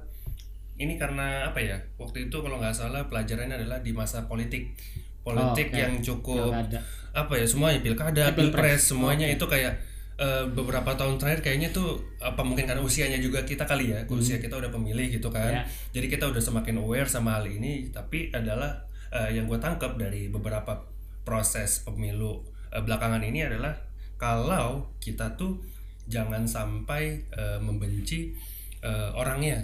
[0.77, 1.77] ini karena apa ya?
[1.97, 4.73] Waktu itu kalau nggak salah pelajarannya adalah di masa politik.
[5.21, 5.83] Politik Oh, oke.
[5.83, 6.79] yang cukup Pilkada.
[7.11, 8.81] apa ya semuanya pilkada, Eh, pilpres.
[8.87, 9.75] semuanya itu kayak
[10.17, 14.39] eh, beberapa tahun terakhir kayaknya tuh apa mungkin karena usianya juga kita kali ya, usia
[14.39, 15.51] kita udah pemilih gitu kan.
[15.51, 15.63] Ya.
[15.93, 20.29] Jadi kita udah semakin aware sama hal ini, tapi adalah eh, yang gue tangkap dari
[20.29, 20.89] beberapa
[21.21, 23.77] proses pemilu eh, belakangan ini adalah
[24.17, 25.61] kalau kita tuh
[26.07, 28.33] jangan sampai eh, membenci
[28.81, 29.61] eh, orangnya,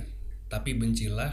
[0.53, 1.33] tapi bencilah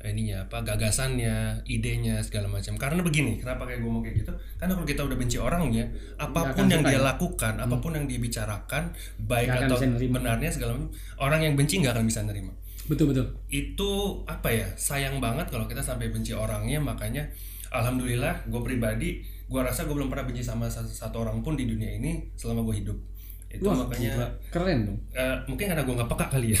[0.00, 2.72] ininya apa gagasannya, idenya segala macam.
[2.80, 4.32] Karena begini, kenapa kayak gue mau kayak gitu?
[4.56, 5.84] Karena kalau kita udah benci orangnya,
[6.16, 7.04] apa pun akan yang suka dia ya?
[7.04, 9.76] lakukan, apa pun yang dia bicarakan, baik atau
[10.08, 10.88] benarnya segala macam,
[11.20, 12.50] orang yang benci nggak akan bisa nerima
[12.90, 13.90] betul betul itu
[14.26, 17.30] apa ya sayang banget kalau kita sampai benci orangnya makanya
[17.70, 21.70] alhamdulillah gue pribadi gue rasa gue belum pernah benci sama satu, satu orang pun di
[21.70, 22.98] dunia ini selama gue hidup
[23.50, 24.28] itu Wah, makanya gila.
[24.48, 26.60] keren dong eh, mungkin karena gue nggak peka kali ya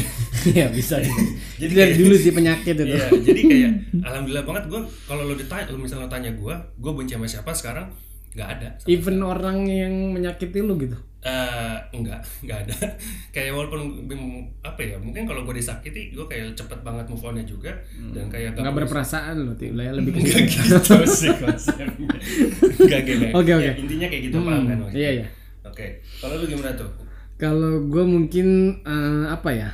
[0.50, 1.22] Iya bisa jadi
[1.56, 3.70] Jadi dari kayak- dulu sih penyakit itu Iya, jadi kayak
[4.02, 7.50] alhamdulillah banget gue kalau lo ditanya lo misalnya lo tanya gue gue benci sama siapa
[7.50, 7.86] sekarang
[8.32, 12.76] nggak ada even orang yang menyakiti lu gitu Eh, enggak, enggak ada.
[13.32, 13.80] kayak walaupun
[14.60, 17.72] apa ya, mungkin kalau gue disakiti, gue kayak cepet banget move onnya juga
[18.12, 18.60] dan kayak Hmm.
[18.60, 19.72] nggak berperasaan lo Ti.
[19.72, 21.88] Lah, lebih ke Enggak gitu sih konsepnya.
[22.76, 23.26] Enggak gini.
[23.32, 23.64] Oke, oke.
[23.64, 24.76] Ya, intinya kayak gitu paham kan?
[24.78, 25.00] maksudnya?
[25.00, 25.26] iya iya
[25.64, 26.04] Oke.
[26.18, 26.90] Kalau lu gimana tuh?
[27.34, 28.46] kalau gue mungkin
[28.80, 29.70] eh, apa ya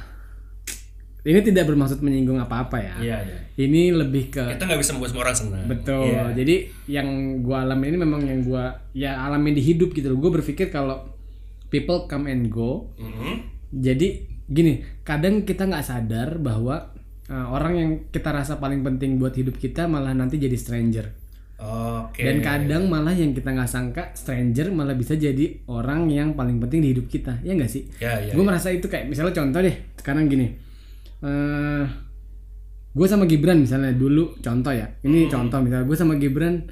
[1.20, 3.38] ini tidak bermaksud menyinggung apa-apa ya Iya, iya.
[3.60, 5.64] ini lebih ke Kita nggak bisa membuat semua orang senang.
[5.68, 6.32] betul Iya.
[6.32, 6.54] jadi
[6.88, 8.64] yang gue alami ini memang yang gue
[8.96, 11.04] ya alami di hidup gitu loh gue berpikir kalau
[11.68, 13.32] people come and go Mhm.
[13.70, 14.08] jadi
[14.46, 14.72] gini
[15.02, 16.96] kadang kita nggak sadar bahwa
[17.28, 21.12] uh, orang yang kita rasa paling penting buat hidup kita malah nanti jadi stranger
[21.60, 22.24] Oke.
[22.24, 26.80] dan kadang malah yang kita nggak sangka stranger malah bisa jadi orang yang paling penting
[26.80, 27.36] di hidup kita.
[27.44, 27.84] Ya nggak sih?
[28.00, 28.32] Ya ya.
[28.32, 30.56] gue merasa itu kayak misalnya contoh deh sekarang gini.
[31.20, 31.84] Eh
[32.90, 34.88] gue sama Gibran misalnya dulu contoh ya.
[35.04, 36.64] Ini contoh misalnya gue sama Gibran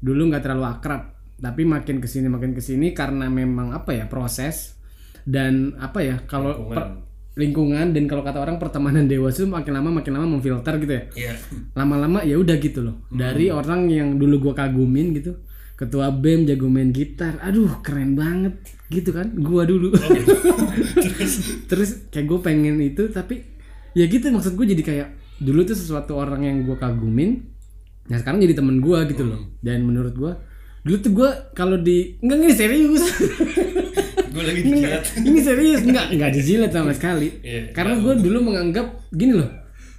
[0.00, 1.02] dulu nggak terlalu akrab.
[1.36, 4.80] Tapi makin ke sini makin ke sini karena memang apa ya proses
[5.28, 7.09] dan apa ya kalau per-
[7.40, 11.02] lingkungan dan kalau kata orang pertemanan dewasa itu makin lama makin lama memfilter gitu ya.
[11.16, 11.32] Iya.
[11.72, 13.08] lama-lama ya udah gitu loh.
[13.08, 15.40] Dari orang yang dulu gua kagumin gitu
[15.80, 18.60] ketua bem jago main gitar aduh keren banget
[18.92, 19.96] gitu kan gua dulu.
[21.72, 23.40] Terus kayak gue pengen itu tapi
[23.96, 25.08] ya gitu maksud gue jadi kayak
[25.40, 27.48] dulu tuh sesuatu orang yang gua kagumin
[28.12, 29.40] nah sekarang jadi temen gua gitu loh.
[29.64, 30.32] Dan menurut gua
[30.84, 33.04] dulu tuh gua kalau di enggak enggak serius
[34.30, 35.02] Gue lagi dijilat.
[35.20, 37.28] ini serius enggak enggak dijilat sama sekali.
[37.40, 39.50] Iya, karena gue dulu menganggap gini loh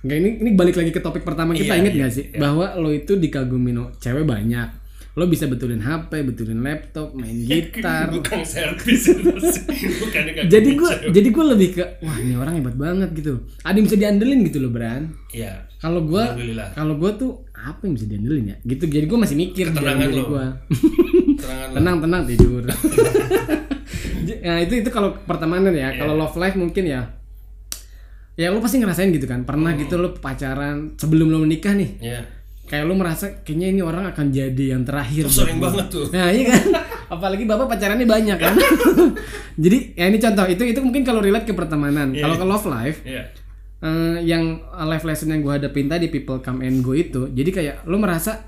[0.01, 2.25] Enggak ini ini balik lagi ke topik pertama kita Iya, inget iya, gak sih?
[2.33, 4.81] bahwa lo itu dikagumin o- cewek banyak.
[5.11, 8.09] Lo bisa betulin HP betulin laptop main gitar.
[8.09, 9.11] Bukan servis.
[10.01, 13.43] Bukan ini jadi gue jadi gue lebih ke wah ini orang hebat banget gitu.
[13.59, 15.11] Ada yang bisa diandelin gitu loh Bran.
[15.29, 15.67] Iya.
[15.77, 16.23] kalau gue
[16.71, 18.57] kalau gue tuh apa yang bisa diandelin ya?
[18.63, 20.23] Gitu jadi gue masih mikir Ketenangan lo.
[20.31, 20.45] lo.
[21.71, 22.63] tenang tenang tidur
[24.39, 25.91] nah itu itu kalau pertemanan ya.
[25.93, 27.01] Kalau love life mungkin ya
[28.33, 29.43] ya lo pasti ngerasain gitu kan.
[29.43, 31.91] Pernah gitu lo pacaran sebelum lo menikah nih.
[31.99, 32.21] Iya.
[32.63, 36.07] kayak lo merasa kayaknya ini orang akan jadi yang terakhir Sering banget tuh.
[36.07, 36.63] nah iya kan?
[37.19, 38.55] Apalagi bapak pacarannya banyak kan.
[39.63, 40.47] Jadi ya ini contoh.
[40.47, 42.15] Itu itu mungkin kalau relate ke pertemanan.
[42.15, 43.27] Kalau ke love life Iya.
[43.81, 47.75] eh, yang life lesson yang gue hadapin tadi people come and go itu jadi kayak
[47.83, 48.47] lo merasa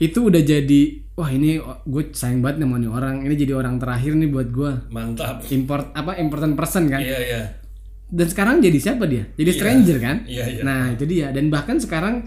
[0.00, 0.82] itu udah jadi
[1.12, 3.16] wah ini gue sayang banget sama nih orang.
[3.28, 4.72] Ini jadi orang terakhir nih buat gue.
[4.88, 5.44] Mantap.
[5.52, 7.04] import apa important person kan?
[7.04, 7.42] Iya iya.
[8.10, 9.28] dan sekarang jadi siapa dia?
[9.38, 10.16] Jadi stranger kan?
[10.26, 10.62] Iya iya.
[10.64, 11.30] nah itu dia.
[11.30, 12.26] Dan bahkan sekarang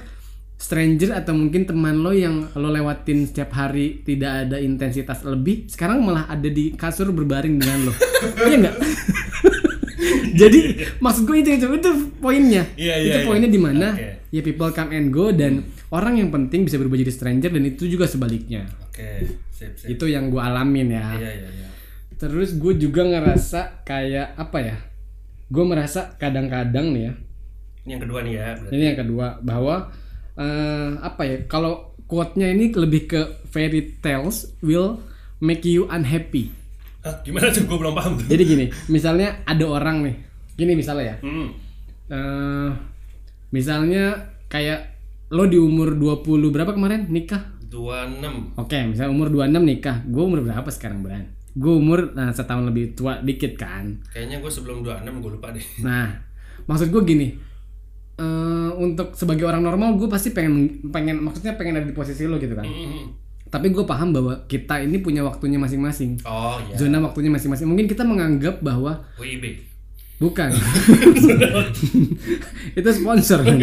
[0.56, 6.00] stranger atau mungkin teman lo yang lo lewatin setiap hari tidak ada intensitas lebih sekarang
[6.00, 7.94] malah ada di kasur berbaring dengan lo.
[8.48, 8.76] Iya nggak?
[10.40, 10.60] Jadi
[11.04, 12.64] maksud gue itu itu itu poinnya.
[12.80, 13.28] Iya, iya, itu iya.
[13.28, 13.88] poinnya di mana?
[13.92, 14.10] Oke.
[14.34, 15.62] ya people come and go dan
[15.94, 19.30] orang yang penting bisa berubah jadi stranger dan itu juga sebaliknya Oke.
[19.54, 19.94] Sip sip.
[19.94, 21.68] itu yang gue alamin ya Iya iya iya.
[22.18, 24.78] Terus gue juga ngerasa kayak apa ya?
[25.52, 27.14] Gue merasa kadang-kadang nih ya.
[27.84, 28.48] Ini yang kedua nih ya.
[28.56, 28.72] berarti.
[28.72, 29.76] Ini yang kedua bahwa
[30.40, 31.36] eh, apa ya?
[31.52, 35.04] Kalau quote-nya ini lebih ke fairy tales will
[35.44, 36.48] make you unhappy.
[37.04, 37.68] Hah, gimana tuh?
[37.68, 38.32] Gue belum paham tuh.
[38.32, 40.16] Jadi gini, misalnya ada orang nih.
[40.56, 41.18] Gini misalnya ya.
[41.20, 41.50] Hmm.
[42.08, 42.70] eh
[43.52, 44.93] misalnya kayak
[45.34, 47.58] lo di umur 20 berapa kemarin nikah?
[47.74, 48.54] 26.
[48.54, 50.06] Oke, misalnya umur 26 nikah.
[50.06, 51.26] Gue umur berapa sekarang, Bran?
[51.58, 53.98] Gue umur nah, setahun lebih tua dikit kan.
[54.14, 55.66] Kayaknya gue sebelum 26 gue lupa deh.
[55.90, 56.14] Nah,
[56.70, 57.28] maksud gue gini,
[58.22, 62.38] eh untuk sebagai orang normal gue pasti pengen pengen maksudnya pengen ada di posisi lo
[62.38, 62.66] gitu kan.
[62.70, 63.18] Hmm.
[63.50, 66.78] Tapi gue paham bahwa kita ini punya waktunya masing-masing, Oh iya.
[66.78, 67.66] zona waktunya masing-masing.
[67.70, 69.73] Mungkin kita menganggap bahwa WIB.
[70.18, 70.50] Bukan,
[72.80, 73.58] itu sponsor kan.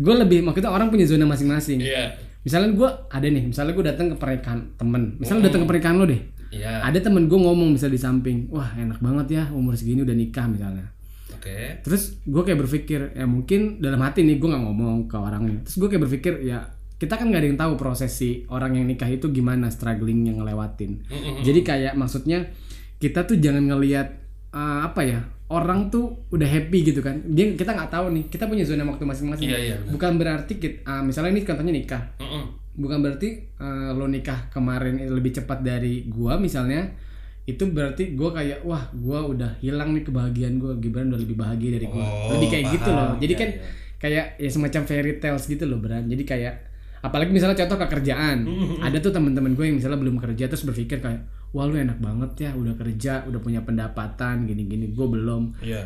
[0.00, 1.80] gue lebih maksudnya orang punya zona masing-masing.
[1.80, 2.14] Iya.
[2.40, 6.04] Misalnya gue ada nih, misalnya gue datang ke pernikahan temen, misalnya datang ke pernikahan lo
[6.08, 6.20] deh.
[6.50, 6.82] Iya.
[6.82, 10.48] Ada temen gue ngomong bisa di samping, wah enak banget ya umur segini udah nikah
[10.48, 10.88] misalnya.
[11.30, 11.80] Oke.
[11.80, 15.80] terus gue kayak berpikir ya mungkin dalam hati nih gue nggak ngomong ke orangnya terus
[15.80, 16.68] gue kayak berpikir ya
[17.00, 21.00] kita kan nggak ada yang tahu prosesi orang yang nikah itu gimana struggling yang ngelewatin
[21.08, 21.40] Mm-mm.
[21.40, 22.52] jadi kayak maksudnya
[23.00, 24.19] kita tuh jangan ngelihat
[24.50, 28.46] uh, apa ya orang tuh udah happy gitu kan dia kita nggak tahu nih kita
[28.46, 29.76] punya zona waktu masing-masing Iya iya.
[29.84, 32.44] bukan berarti kita, uh, misalnya ini contohnya nikah Mm-mm.
[32.76, 36.94] bukan berarti uh, lo nikah kemarin lebih cepat dari gua misalnya
[37.42, 41.74] itu berarti gua kayak wah gua udah hilang nih kebahagiaan gua Gibran udah lebih bahagia
[41.74, 42.98] dari gua Oh, lebih kayak gitu paham.
[43.00, 43.60] loh jadi Iya, kan iya.
[43.98, 46.54] kayak ya semacam fairy tales gitu loh Bran jadi kayak
[47.00, 48.78] apalagi misalnya contoh kekerjaan Mm-hmm.
[48.80, 52.30] ada tuh teman-teman gue yang misalnya belum kerja terus berpikir kayak wah lu enak banget
[52.38, 55.82] ya udah kerja udah punya pendapatan gini-gini gue belum Iya.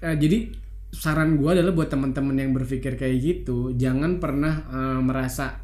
[0.00, 0.50] Eh, jadi
[0.90, 5.62] saran gue adalah buat teman-teman yang berpikir kayak gitu jangan pernah eh, merasa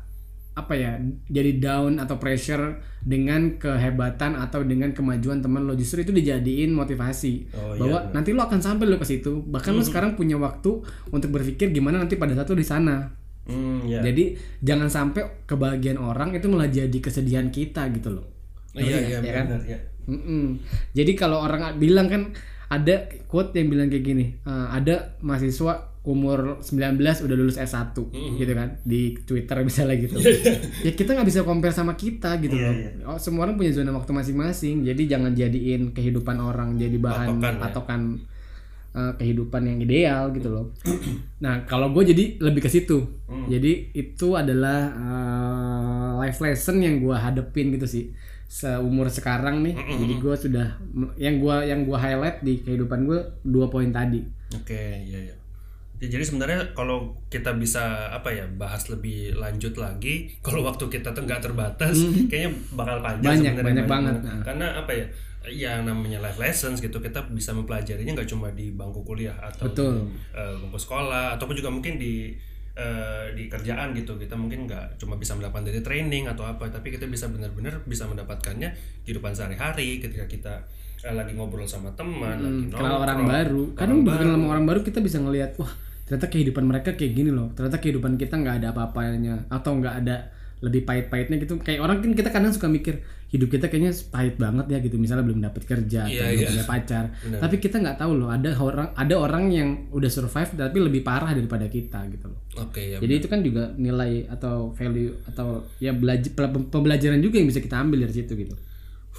[0.55, 6.11] apa ya jadi down atau pressure dengan kehebatan atau dengan kemajuan teman lo justru itu
[6.11, 8.13] dijadiin motivasi Oh, iya, bahwa benar.
[8.13, 11.99] nanti lo akan sampai lo ke situ bahkan lo sekarang punya waktu untuk berpikir gimana
[11.99, 13.07] nanti pada saat lo di sana
[13.49, 14.05] Hmm, ya.
[14.05, 18.27] jadi jangan sampai kebahagiaan orang itu malah jadi kesedihan kita gitu loh
[18.73, 19.45] Iya iya ya kan?
[19.49, 19.79] benar ya.
[20.05, 20.61] Mm-mm.
[20.93, 22.23] Jadi kalau orang bilang kan
[22.69, 27.93] ada quote yang bilang kayak gini, eh, ada mahasiswa umur 19 udah lulus S1
[28.39, 30.17] gitu kan di Twitter misalnya gitu.
[30.87, 32.75] ya kita nggak bisa compare sama kita gitu Iya, loh.
[32.75, 32.91] iya.
[33.05, 34.85] Oh, semua orang punya zona waktu masing-masing.
[34.85, 37.61] Jadi jangan jadiin kehidupan orang jadi bahan Patokan, ya.
[38.99, 40.67] Eh, kehidupan yang ideal gitu loh.
[41.45, 42.99] Nah kalau gue jadi lebih ke situ.
[43.31, 43.47] Hmm.
[43.47, 48.05] Jadi itu adalah eh, life lesson yang gue hadepin gitu sih
[48.49, 49.77] seumur sekarang nih.
[49.77, 50.67] Jadi gue sudah
[51.21, 54.25] yang gue yang gua highlight di kehidupan gue dua poin tadi.
[54.57, 55.38] Oke, iya
[55.99, 56.09] ya.
[56.09, 61.43] Jadi sebenarnya kalau kita bisa apa ya bahas lebih lanjut lagi, kalau waktu kita nggak
[61.43, 61.95] terbatas,
[62.27, 63.43] kayaknya bakal panjang Hmm.
[63.43, 64.15] Banyak, sebenarnya banyak banget.
[64.23, 64.43] Nah.
[64.43, 65.07] Karena apa ya?
[65.49, 70.05] yang namanya life lessons gitu kita bisa mempelajarinya nggak cuma di bangku kuliah atau Betul.
[70.05, 72.37] di eh, bangku sekolah ataupun juga mungkin di
[72.77, 76.93] eh, di kerjaan gitu kita mungkin nggak cuma bisa mendapatkan dari training atau apa tapi
[76.93, 80.55] kita bisa benar-benar bisa mendapatkannya di kehidupan sehari-hari ketika kita
[81.01, 84.47] eh, lagi ngobrol sama teman lagi Hmm, kenal orang nongkrong, baru orang kadang bukan sama
[84.53, 85.73] orang baru kita bisa ngelihat wah
[86.09, 87.53] ternyata kehidupan mereka kayak gini loh.
[87.53, 90.33] Ternyata kehidupan kita nggak ada apa-apanya atau nggak ada
[90.65, 91.61] lebih pahit-pahitnya gitu.
[91.61, 94.97] Kayak orang kan kita kadang suka mikir hidup kita kayaknya pahit banget ya gitu.
[94.97, 96.49] Misalnya belum dapat kerja Iya, atau belum iya.
[96.49, 97.05] punya pacar.
[97.13, 101.37] Tapi kita nggak tahu loh ada orang ada orang yang udah survive tapi lebih parah
[101.37, 102.41] daripada kita gitu loh.
[102.57, 106.33] Oke ya jadi itu kan juga nilai atau value atau ya belajar
[106.73, 108.57] pembelajaran juga yang bisa kita ambil dari situ gitu.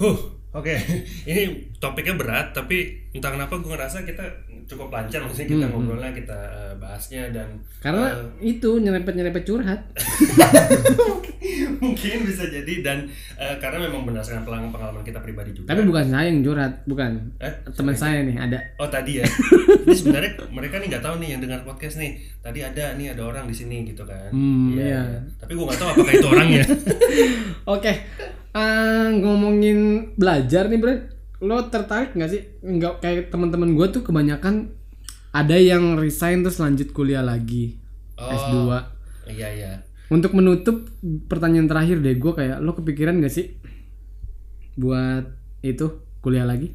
[0.02, 0.74] Huh, oke.
[1.30, 1.42] Ini
[1.76, 4.22] topiknya berat, tapi entah kenapa gue ngerasa kita
[4.64, 8.06] cukup lancar maksudnya kita ngobrolnya, kita eh, bahasnya dan karena
[8.38, 8.54] Eh.
[8.54, 9.82] itu nyerempet nyerempet curhat
[11.82, 12.98] mungkin bisa jadi dan
[13.34, 15.74] eh, karena memang berdasarkan pengalaman kita pribadi juga.
[15.74, 17.10] Tapi bukan saya yang curhat, bukan.
[17.38, 18.58] Eh, Teman saya nih ada.
[18.78, 19.26] Oh tadi ya.
[19.82, 22.14] Jadi sebenarnya mereka nih nggak tahu nih yang dengar podcast nih.
[22.38, 24.30] Tadi ada nih ada orang di sini gitu kan.
[24.30, 25.02] Hmm, iya.
[25.02, 25.02] iya.
[25.34, 26.62] Tapi gue nggak tahu apakah itu orangnya.
[27.66, 27.92] Oke.
[28.54, 30.94] Eh, ngomongin belajar nih, Bro.
[31.40, 32.42] Lo tertarik nggak sih?
[32.60, 34.74] Nggak kayak teman-teman gue tuh kebanyakan
[35.30, 37.78] ada yang resign terus lanjut kuliah lagi.
[38.18, 38.28] Oh.
[38.28, 38.54] S2.
[39.30, 39.72] Iya iya.
[40.10, 40.90] Untuk menutup
[41.30, 43.54] pertanyaan terakhir deh, gue kayak lo kepikiran gak sih
[44.74, 45.22] buat
[45.62, 46.74] itu kuliah lagi?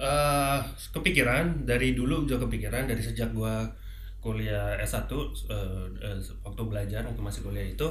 [0.00, 0.60] eh
[0.96, 3.68] kepikiran dari dulu juga kepikiran dari sejak gua
[4.24, 7.84] kuliah S1 eh, eh, waktu belajar waktu masih kuliah itu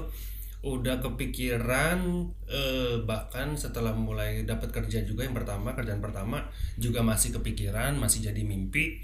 [0.60, 6.44] udah kepikiran eh, bahkan setelah mulai dapat kerja juga yang pertama kerjaan pertama
[6.76, 9.00] juga masih kepikiran masih jadi mimpi.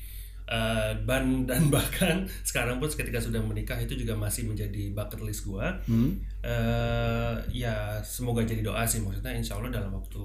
[0.45, 5.47] Eh, dan dan bahkan sekarang pun ketika sudah menikah itu juga masih menjadi bucket list
[5.47, 5.79] gua.
[5.87, 6.19] Hmm?
[6.45, 10.21] eh ya semoga jadi doa sih maksudnya insya Allah dalam waktu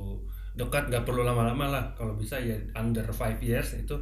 [0.53, 1.85] dekat nggak perlu lama-lama lah.
[1.95, 3.97] Kalau bisa ya under five years itu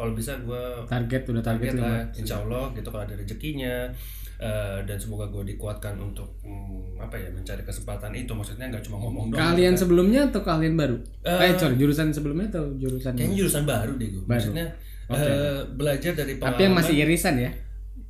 [0.00, 3.92] kalau bisa gue Target udah target, target lah insya Allah gitu kalau ada rezekinya
[4.40, 8.96] eh, dan semoga gue dikuatkan untuk mm, apa ya mencari kesempatan itu maksudnya nggak cuma
[8.98, 9.78] ngomong doang Kalian kan.
[9.78, 10.96] sebelumnya atau kalian baru?
[11.22, 14.66] Eh, Eh, sorry, jurusan sebelumnya atau jurusan kayaknya jurusan baru deh gue maksudnya
[15.08, 17.50] eh, belajar dari pengalaman Tapi yang masih irisan ya?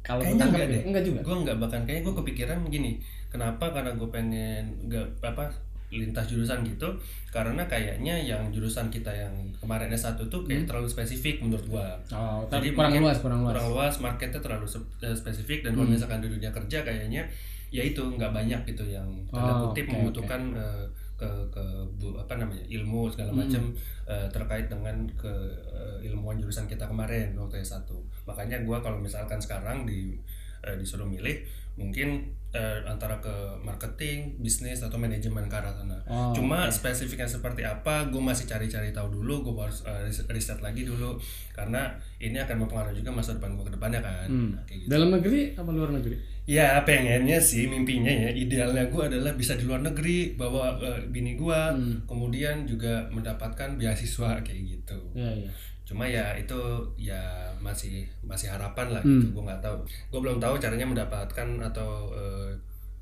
[0.00, 0.70] Kalau kayaknya enggak ya?
[0.70, 1.20] deh Enggak juga.
[1.20, 2.90] gue enggak bahkan kayaknya gue kepikiran gini
[3.28, 5.44] kenapa karena gue pengen enggak apa
[5.90, 6.86] lintas jurusan gitu
[7.28, 11.98] karena kayaknya yang jurusan kita yang kemarin S1 tuh kayak terlalu spesifik menurut gua.
[12.08, 13.52] Oh, Jadi kurang luas, kurang luas.
[13.52, 14.66] kurang luas marketnya terlalu
[15.00, 17.22] eh, spesifik dan kalau misalkan di dunia kerja kayaknya
[17.70, 21.64] ya itu nggak banyak gitu yang tanda Oh, kutip oke, membutuhkan eh, ke ke
[22.00, 23.62] bu- apa namanya ilmu segala macam
[24.06, 25.30] eh, terkait dengan ke
[25.68, 27.86] eh, ilmuwan jurusan kita kemarin waktu S1
[28.24, 30.16] makanya gua kalau misalkan sekarang di
[30.62, 31.44] eh, disuruh milih
[31.80, 32.08] mungkin
[32.50, 33.30] eh, antara ke
[33.64, 38.90] marketing bisnis atau manajemen ke arah sana Oh, cuma spesifiknya seperti apa gue masih cari-cari
[38.90, 41.14] tahu dulu gue harus eh, riset, lagi dulu
[41.50, 41.88] karena
[42.18, 44.50] ini akan mempengaruhi juga masa depan gue ke depannya kan Hmm.
[44.52, 44.90] Nah, kayak gitu.
[44.90, 46.16] Dalam negeri apa luar negeri?
[46.44, 51.38] ya pengennya sih mimpinya ya idealnya gue adalah bisa di luar negeri bawa eh, bini
[51.38, 52.02] gue Hmm.
[52.04, 55.50] kemudian juga mendapatkan beasiswa kayak gitu Iya, iya.
[55.90, 56.54] Cuma ya itu
[56.96, 57.18] ya
[57.58, 59.18] masih masih harapan lah Hmm.
[59.18, 62.50] gitu gue nggak tahu gue belum tahu caranya mendapatkan atau eh,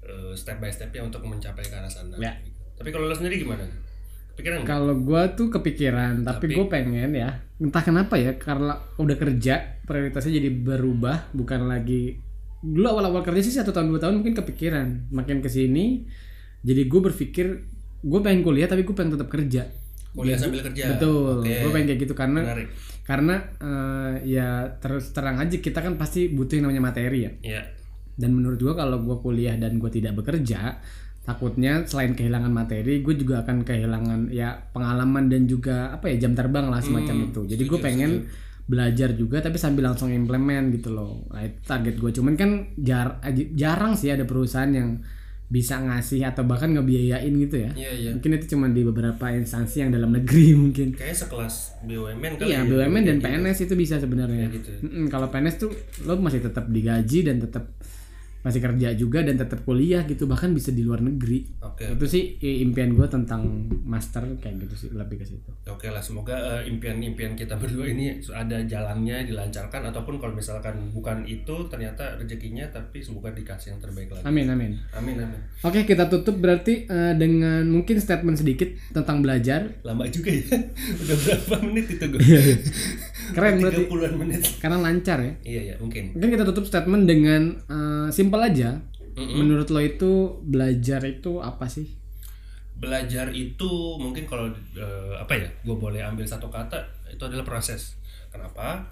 [0.03, 2.33] eh, step by stepnya untuk mencapai ke arah sana Ya.
[2.41, 2.57] gitu.
[2.75, 3.69] tapi kalau lo sendiri gimana
[4.33, 4.71] pikiran nggak?
[4.71, 7.27] Kalau gua tuh kepikiran, tapi, Tapi- gue pengen ya,
[7.59, 12.23] entah kenapa ya, karena udah kerja, prioritasnya jadi berubah, bukan lagi
[12.59, 16.07] dulu awal-awal kerja sih satu tahun dua tahun mungkin kepikiran, makin ke sini,
[16.63, 17.47] jadi gue berpikir
[17.99, 19.67] gue pengen kuliah tapi gue pengen tetap kerja.
[20.19, 21.55] Kuliah sambil kerja Betul, Oke.
[21.63, 22.69] gue pengen kayak gitu karena menarik
[23.09, 27.33] karena eh, ya terus terang aja kita kan pasti butuh yang namanya materi ya.
[27.57, 27.63] ya
[28.19, 30.77] Dan menurut gua kalau gua kuliah dan gua tidak bekerja,
[31.23, 36.33] takutnya selain kehilangan materi, gue juga akan kehilangan ya pengalaman dan juga apa ya jam
[36.33, 37.41] terbang lah semacam Hmm, itu.
[37.47, 38.11] Jadi gue pengen
[38.69, 41.25] belajar juga tapi sambil langsung implement gitu loh.
[41.33, 42.11] Nah, itu target gue.
[42.13, 43.21] Cuman kan jar
[43.57, 45.01] jarang sih ada perusahaan yang
[45.49, 47.73] bisa ngasih atau bahkan ngebiayain gitu ya.
[47.73, 50.93] iya iya Mungkin itu cuma di beberapa instansi yang dalam negeri mungkin.
[50.93, 53.45] kayaknya sekelas BUMN kali Iya, ya, BUMN dan kayak gitu.
[53.45, 54.45] PNS itu bisa sebenarnya.
[54.45, 54.81] Kayak gitu ya.
[54.83, 55.71] Mm-mm, kalau PNS tuh
[56.05, 57.65] lo masih tetap digaji dan tetap
[58.49, 61.93] masih kerja juga dan tetap kuliah gitu bahkan bisa di luar negeri Oke.
[61.93, 63.45] itu sih impian gue tentang
[63.85, 68.17] master kayak gitu sih lebih ke situ Oke lah, semoga eh, impian-impian kita berdua ini
[68.33, 74.09] ada jalannya, dilancarkan ataupun kalau misalkan bukan itu ternyata rezekinya, tapi semoga dikasih yang terbaik
[74.09, 74.25] lagi.
[74.25, 75.37] amin amin Amin amin.
[75.61, 80.57] oke kita tutup berarti eh, dengan mungkin statement sedikit tentang belajar Lama juga ya.
[81.05, 82.21] Udah berapa menit itu gue?
[83.29, 84.41] Iya, keren berarti 30-an menit.
[84.59, 86.05] karena lancar ya Iya ya, mungkin.
[86.13, 88.81] mungkin kita tutup statement dengan eh, simple aja
[89.19, 90.13] menurut lo itu
[90.43, 91.87] belajar itu apa sih
[92.75, 95.51] Belajar itu mungkin kalau eh, apa ya?
[95.61, 96.79] Gue boleh ambil satu kata
[97.11, 97.99] itu adalah proses.
[98.31, 98.87] Kenapa?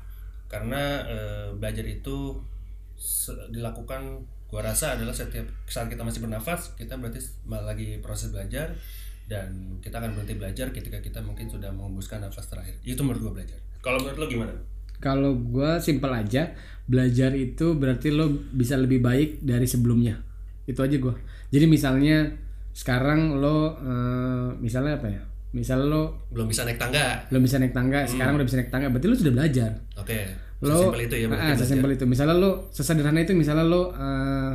[0.47, 2.35] Karena eh, belajar itu
[3.51, 4.03] dilakukan
[4.47, 8.73] gua rasa adalah setiap saat kita masih bernafas kita berarti malah lagi proses belajar
[9.27, 9.51] dan
[9.83, 13.59] kita akan berhenti belajar ketika kita mungkin sudah mengembuskan nafas terakhir itu menurut gua belajar
[13.87, 14.53] kalau menurut lo gimana?
[14.99, 16.51] Kalau gue simple aja
[16.91, 20.19] belajar itu berarti lo bisa lebih baik dari sebelumnya.
[20.67, 21.15] Itu aja gue
[21.55, 22.35] jadi misalnya
[22.75, 25.23] sekarang lo eh, misalnya apa ya?
[25.55, 27.31] Misal lo belum bisa naik tangga.
[27.31, 29.71] belum bisa naik tangga sekarang udah bisa naik tangga berarti lo sudah belajar.
[29.97, 30.19] Oke
[30.65, 32.05] lo sesimpel itu ya ah, sesimpel itu.
[32.09, 34.53] Misalnya lo sesederhana itu misalnya lo eh,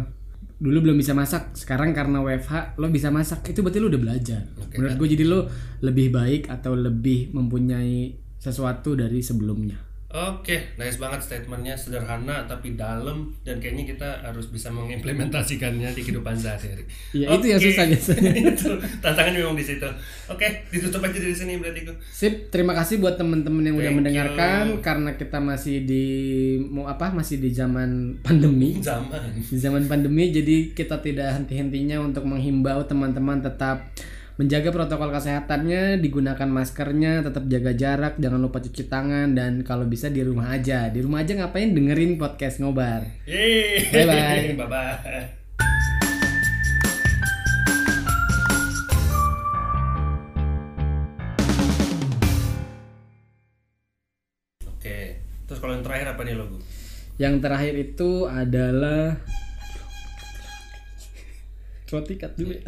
[0.61, 4.41] dulu belum bisa masak sekarang karena WFH lo bisa masak itu berarti lo udah belajar.
[4.61, 5.39] Oke, menurut gue jadi lo
[5.82, 13.31] lebih baik atau lebih mempunyai sesuatu dari sebelumnya Oke, nice banget statementnya sederhana tapi dalam
[13.47, 16.83] dan kayaknya kita harus bisa mengimplementasikannya di kehidupan sehari-hari.
[17.15, 18.31] Ya, itu yang susah biasanya.
[18.35, 19.87] itu tantangan memang di situ.
[20.27, 21.87] Oke, ditutup aja dari sini berarti.
[22.11, 26.05] Sip, terima kasih buat teman-teman yang udah Thank mendengarkan karena kita masih di
[26.59, 28.83] mau apa masih di zaman pandemi.
[28.83, 29.47] Zaman.
[29.47, 33.95] Di zaman pandemi jadi kita tidak henti-hentinya untuk menghimbau teman-teman tetap
[34.41, 40.09] menjaga protokol kesehatannya, digunakan maskernya, tetap jaga jarak, jangan lupa cuci tangan dan kalau bisa
[40.09, 40.89] di rumah aja.
[40.89, 43.05] Di rumah aja ngapain dengerin podcast ngobar.
[43.29, 43.93] Yeay.
[43.93, 44.57] Bye-bye.
[44.65, 45.25] Bye-bye.
[54.73, 56.57] Oke, terus kalau yang terakhir apa nih logo?
[57.21, 59.21] Yang terakhir itu adalah
[61.93, 62.65] roti cut dulu ya.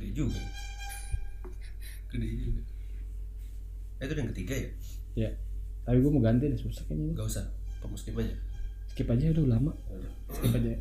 [0.00, 0.40] Gede juga.
[2.08, 2.62] Gede juga.
[4.00, 4.70] Eh, itu yang ketiga ya?
[5.28, 5.30] ya.
[5.84, 7.12] Tapi gue mau ganti deh susah kayaknya.
[7.20, 7.44] Gak usah,
[7.84, 8.32] kamu skip aja.
[8.88, 9.76] Skip aja udah lama.
[10.32, 10.72] Skip aja.